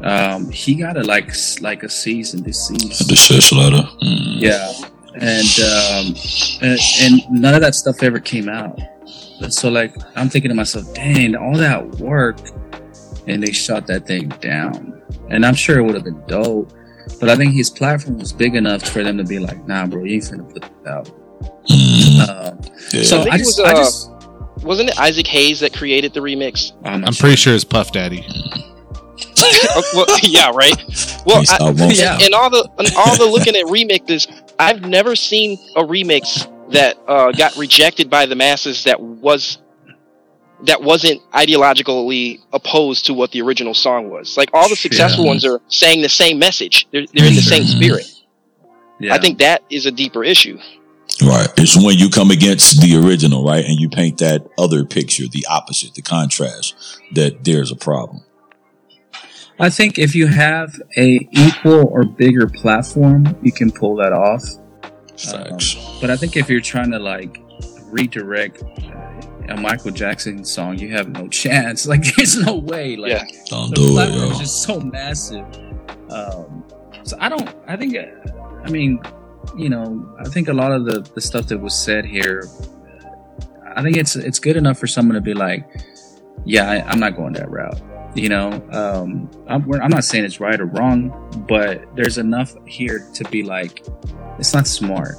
[0.00, 3.06] Um, he got it like like a cease and desist.
[3.06, 3.86] The shush letter.
[4.02, 4.40] Mm.
[4.40, 4.72] Yeah,
[5.20, 6.14] and um,
[6.62, 8.78] and, and none of that stuff ever came out.
[9.50, 12.38] So like, I'm thinking to myself, dang, all that work,
[13.26, 15.02] and they shut that thing down.
[15.28, 16.72] And I'm sure it would have been dope,
[17.20, 20.04] but I think his platform was big enough for them to be like, nah, bro,
[20.04, 21.10] you ain't finna put that out.
[21.68, 22.20] Mm.
[22.28, 22.54] Uh,
[22.92, 23.02] Yeah.
[23.02, 24.10] so I I just, was, I uh, just,
[24.64, 26.72] Wasn't it Isaac Hayes that created the remix?
[26.84, 27.24] I'm, I'm sure.
[27.24, 28.24] pretty sure it's Puff Daddy.
[28.28, 30.76] Uh, well, yeah, right.
[31.26, 32.18] Well, Please, I, I.
[32.18, 32.18] Yeah.
[32.26, 34.28] in all the in all the looking at remixes,
[34.58, 39.58] I've never seen a remix that uh, got rejected by the masses that was
[40.64, 44.38] that wasn't ideologically opposed to what the original song was.
[44.38, 45.30] Like all the successful Yeah.
[45.30, 46.88] ones are saying the same message.
[46.90, 48.10] They're, they're in the same spirit.
[48.98, 49.12] Yeah.
[49.14, 50.58] I think that is a deeper issue.
[51.22, 51.48] Right.
[51.58, 53.64] It's when you come against the original, right?
[53.64, 56.74] And you paint that other picture, the opposite, the contrast,
[57.12, 58.22] that there's a problem.
[59.58, 64.42] I think if you have a equal or bigger platform, you can pull that off.
[65.18, 65.76] Facts.
[66.00, 67.40] But I think if you're trying to like
[67.86, 68.62] redirect
[69.48, 71.86] a Michael Jackson song, you have no chance.
[71.86, 72.96] Like, there's no way.
[72.96, 73.24] Like, Yeah.
[73.46, 75.46] Don't the do it, platform is just so massive.
[76.10, 76.64] Um,
[77.02, 77.48] so I don't.
[77.66, 77.96] I think.
[77.96, 78.02] uh,
[78.64, 79.00] I mean,
[79.56, 82.48] you know, I think a lot of the the stuff that was said here.
[83.74, 85.64] I think it's it's good enough for someone to be like,
[86.44, 87.80] yeah, I, I'm not going that route.
[88.16, 93.06] You know, um, I'm, I'm not saying it's right or wrong, but there's enough here
[93.12, 93.84] to be like,
[94.38, 95.16] it's not smart.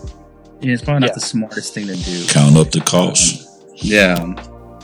[0.62, 1.14] Yeah, it's probably not Yeah.
[1.14, 2.26] the smartest thing to do.
[2.28, 3.48] Count up the cost.
[3.76, 4.34] Yeah.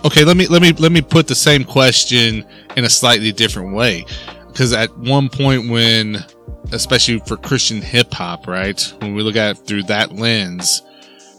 [0.06, 2.46] Okay, let me let me let me put the same question
[2.76, 4.06] in a slightly different way.
[4.48, 6.24] Because at one point, when,
[6.72, 10.84] especially for Christian hip hop, right, when we look at it through that lens,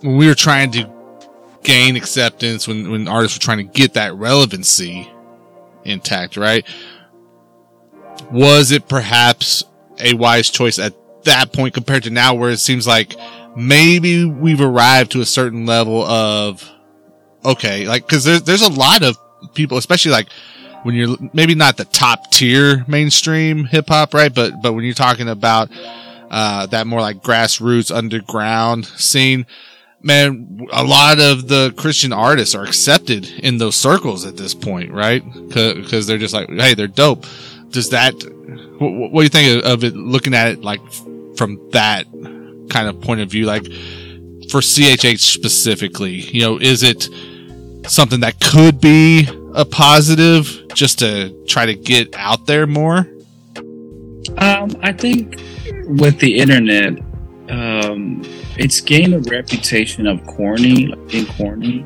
[0.01, 0.91] when we were trying to
[1.62, 5.09] gain acceptance, when when artists were trying to get that relevancy
[5.85, 6.66] intact, right,
[8.30, 9.64] was it perhaps
[9.99, 13.14] a wise choice at that point compared to now where it seems like
[13.57, 16.70] maybe we've arrived to a certain level of
[17.45, 19.16] okay, like because there's there's a lot of
[19.55, 20.28] people, especially like
[20.82, 24.35] when you're maybe not the top tier mainstream hip hop, right?
[24.35, 25.70] But but when you're talking about
[26.30, 29.47] uh, that more like grassroots underground scene,
[30.05, 34.93] man, a lot of the Christian artists are accepted in those circles at this point,
[34.93, 35.23] right?
[35.49, 37.25] Because they're just like, hey, they're dope.
[37.71, 38.13] Does that?
[38.79, 39.97] What, what do you think of it?
[39.97, 40.81] Looking at it like
[41.37, 42.05] from that
[42.71, 43.65] kind of point of view, like
[44.51, 47.09] for CHH specifically, you know, is it
[47.89, 53.09] something that could be a positive just to try to get out there more?
[54.39, 55.41] Um, I think
[55.87, 56.99] with the internet,
[57.49, 58.23] um,
[58.57, 61.85] it's gained a reputation of corny, like being corny,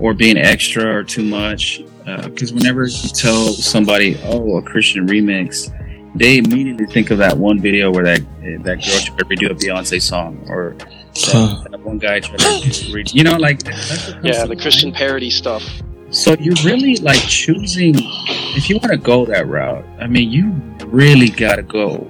[0.00, 1.82] or being extra or too much.
[2.04, 5.70] Because uh, whenever you tell somebody, "Oh, a Christian remix,"
[6.14, 8.20] they immediately think of that one video where that
[8.64, 12.92] that girl tried to redo a Beyonce song, or that, that one guy tried to
[12.92, 13.12] read.
[13.12, 13.62] You know, like
[14.22, 15.62] yeah, the Christian parody stuff.
[16.10, 17.94] So you're really like choosing
[18.56, 19.84] if you want to go that route.
[20.00, 20.52] I mean, you
[20.86, 22.08] really got to go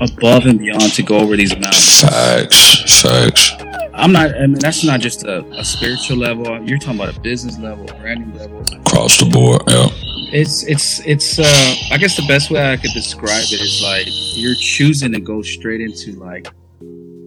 [0.00, 2.00] above and beyond to go over these mountains.
[2.00, 3.52] Facts, facts.
[3.96, 4.36] I'm not.
[4.36, 6.44] I mean, that's not just a, a spiritual level.
[6.62, 9.62] You're talking about a business level, branding level, across the board.
[9.68, 9.88] Yeah.
[10.32, 11.38] It's it's it's.
[11.38, 15.20] uh I guess the best way I could describe it is like you're choosing to
[15.20, 16.48] go straight into like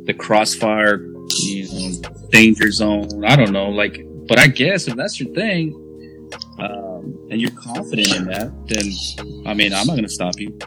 [0.06, 1.02] the crossfire,
[1.40, 3.26] you know, danger zone.
[3.26, 4.06] I don't know, like.
[4.28, 5.74] But I guess if that's your thing,
[6.60, 10.58] um, and you're confident in that, then I mean, I'm not to stop you.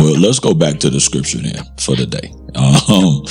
[0.00, 2.32] Well, let's go back to the scripture then for the day.
[2.56, 3.24] Um,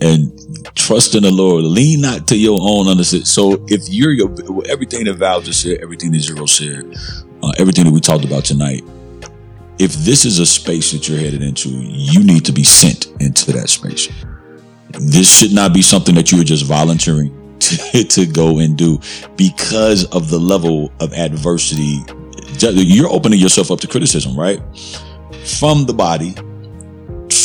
[0.00, 1.64] and trust in the Lord.
[1.64, 3.26] Lean not to your own understanding.
[3.26, 4.30] So if you're your
[4.68, 6.94] everything that Val just said, everything that Xero said,
[7.42, 8.84] uh, everything that we talked about tonight,
[9.78, 13.52] if this is a space that you're headed into, you need to be sent into
[13.52, 14.08] that space.
[14.90, 19.00] This should not be something that you are just volunteering to, to go and do
[19.36, 22.04] because of the level of adversity.
[22.58, 24.60] You're opening yourself up to criticism, right?
[25.44, 26.34] From the body,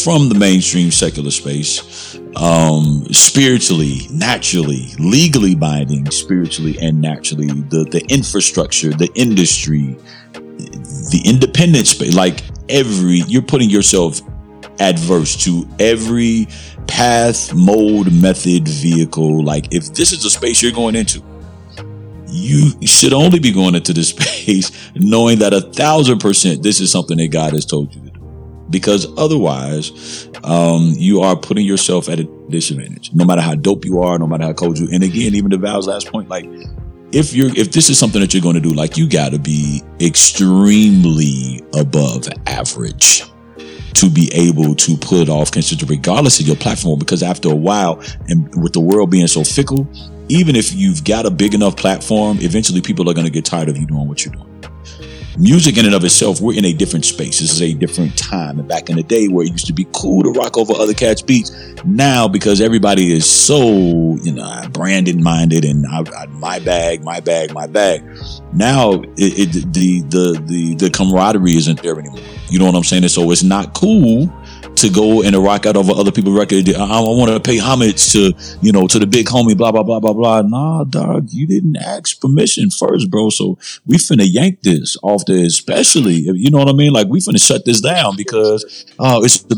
[0.03, 8.05] from the mainstream secular space, um, spiritually, naturally, legally binding, spiritually and naturally, the, the
[8.09, 9.97] infrastructure, the industry,
[10.33, 14.21] the independent space, like every, you're putting yourself
[14.79, 16.47] adverse to every
[16.87, 19.43] path, mode, method, vehicle.
[19.43, 21.21] Like if this is a space you're going into,
[22.29, 26.91] you should only be going into this space knowing that a thousand percent this is
[26.91, 28.67] something that God has told you to do.
[28.69, 33.13] Because otherwise, um, you are putting yourself at a disadvantage.
[33.13, 34.89] No matter how dope you are, no matter how cold you.
[34.91, 36.45] And again, even to Val's last point, like
[37.13, 39.39] if you're if this is something that you're going to do, like you got to
[39.39, 43.23] be extremely above average
[43.93, 47.99] to be able to put off consider regardless of your platform because after a while
[48.27, 49.87] and with the world being so fickle
[50.29, 53.69] even if you've got a big enough platform eventually people are going to get tired
[53.69, 54.47] of you doing what you're doing.
[55.39, 57.39] Music in and of itself we're in a different space.
[57.39, 58.57] This is a different time.
[58.57, 60.95] And back in the day where it used to be cool to rock over other
[60.95, 61.51] cats beats
[61.85, 67.19] now because everybody is so you know branded minded and I, I, my bag my
[67.19, 68.03] bag my bag
[68.51, 72.19] now it, it, the the the the camaraderie isn't there anymore.
[72.49, 73.03] You know what I'm saying?
[73.03, 74.33] And so it's not cool
[74.77, 76.69] to go and to rock out over other people's record.
[76.69, 79.83] I, I want to pay homage to, you know, to the big homie, blah, blah,
[79.83, 80.41] blah, blah, blah.
[80.41, 83.29] Nah, dog, you didn't ask permission first, bro.
[83.29, 86.93] So we finna yank this off there, especially, you know what I mean?
[86.93, 89.55] Like we finna shut this down because, uh, it's the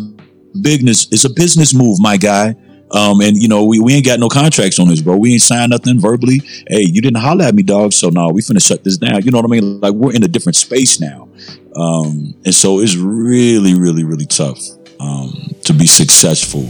[0.62, 2.56] business, it's a business move, my guy.
[2.92, 5.16] Um, and you know, we, we ain't got no contracts on this, bro.
[5.16, 6.42] We ain't signed nothing verbally.
[6.68, 7.94] Hey, you didn't holler at me, dog.
[7.94, 9.22] So now we finna shut this down.
[9.22, 9.80] You know what I mean?
[9.80, 11.30] Like we're in a different space now.
[11.76, 14.60] Um, and so it's really, really, really tough,
[15.00, 16.70] um, to be successful.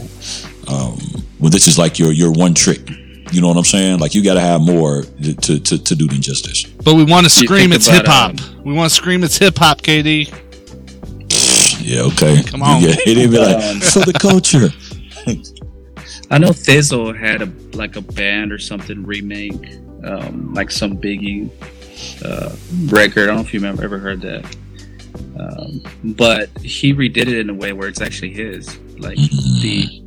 [0.72, 0.98] Um,
[1.38, 2.88] well, this is like your, your one trick.
[3.32, 4.00] You know what I'm saying?
[4.00, 6.64] Like you got to have more to, to, to do than just this.
[6.64, 8.40] But we want to scream it's hip hop.
[8.40, 10.28] Um, we want to scream it's hip hop, KD.
[11.80, 12.42] Yeah, okay.
[12.42, 12.82] Come on.
[12.82, 14.68] Yeah, it be like for the culture.
[16.30, 21.50] I know Thizzle had a like a band or something remake, um, like some Biggie
[22.24, 22.54] uh,
[22.92, 23.24] record.
[23.24, 24.56] I don't know if you remember ever heard that.
[25.38, 25.82] Um,
[26.16, 30.02] but he redid it in a way where it's actually his, like the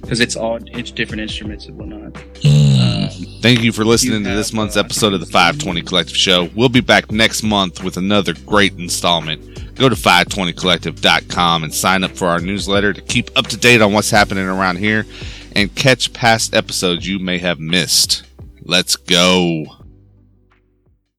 [0.00, 2.16] because it's all it's different instruments and whatnot.
[2.44, 3.08] Um,
[3.40, 6.50] Thank you for listening you to this month's uh, episode of the 520 Collective Show.
[6.54, 9.74] We'll be back next month with another great installment.
[9.74, 13.92] Go to 520collective.com and sign up for our newsletter to keep up to date on
[13.92, 15.04] what's happening around here
[15.56, 18.24] and catch past episodes you may have missed.
[18.62, 19.66] Let's go.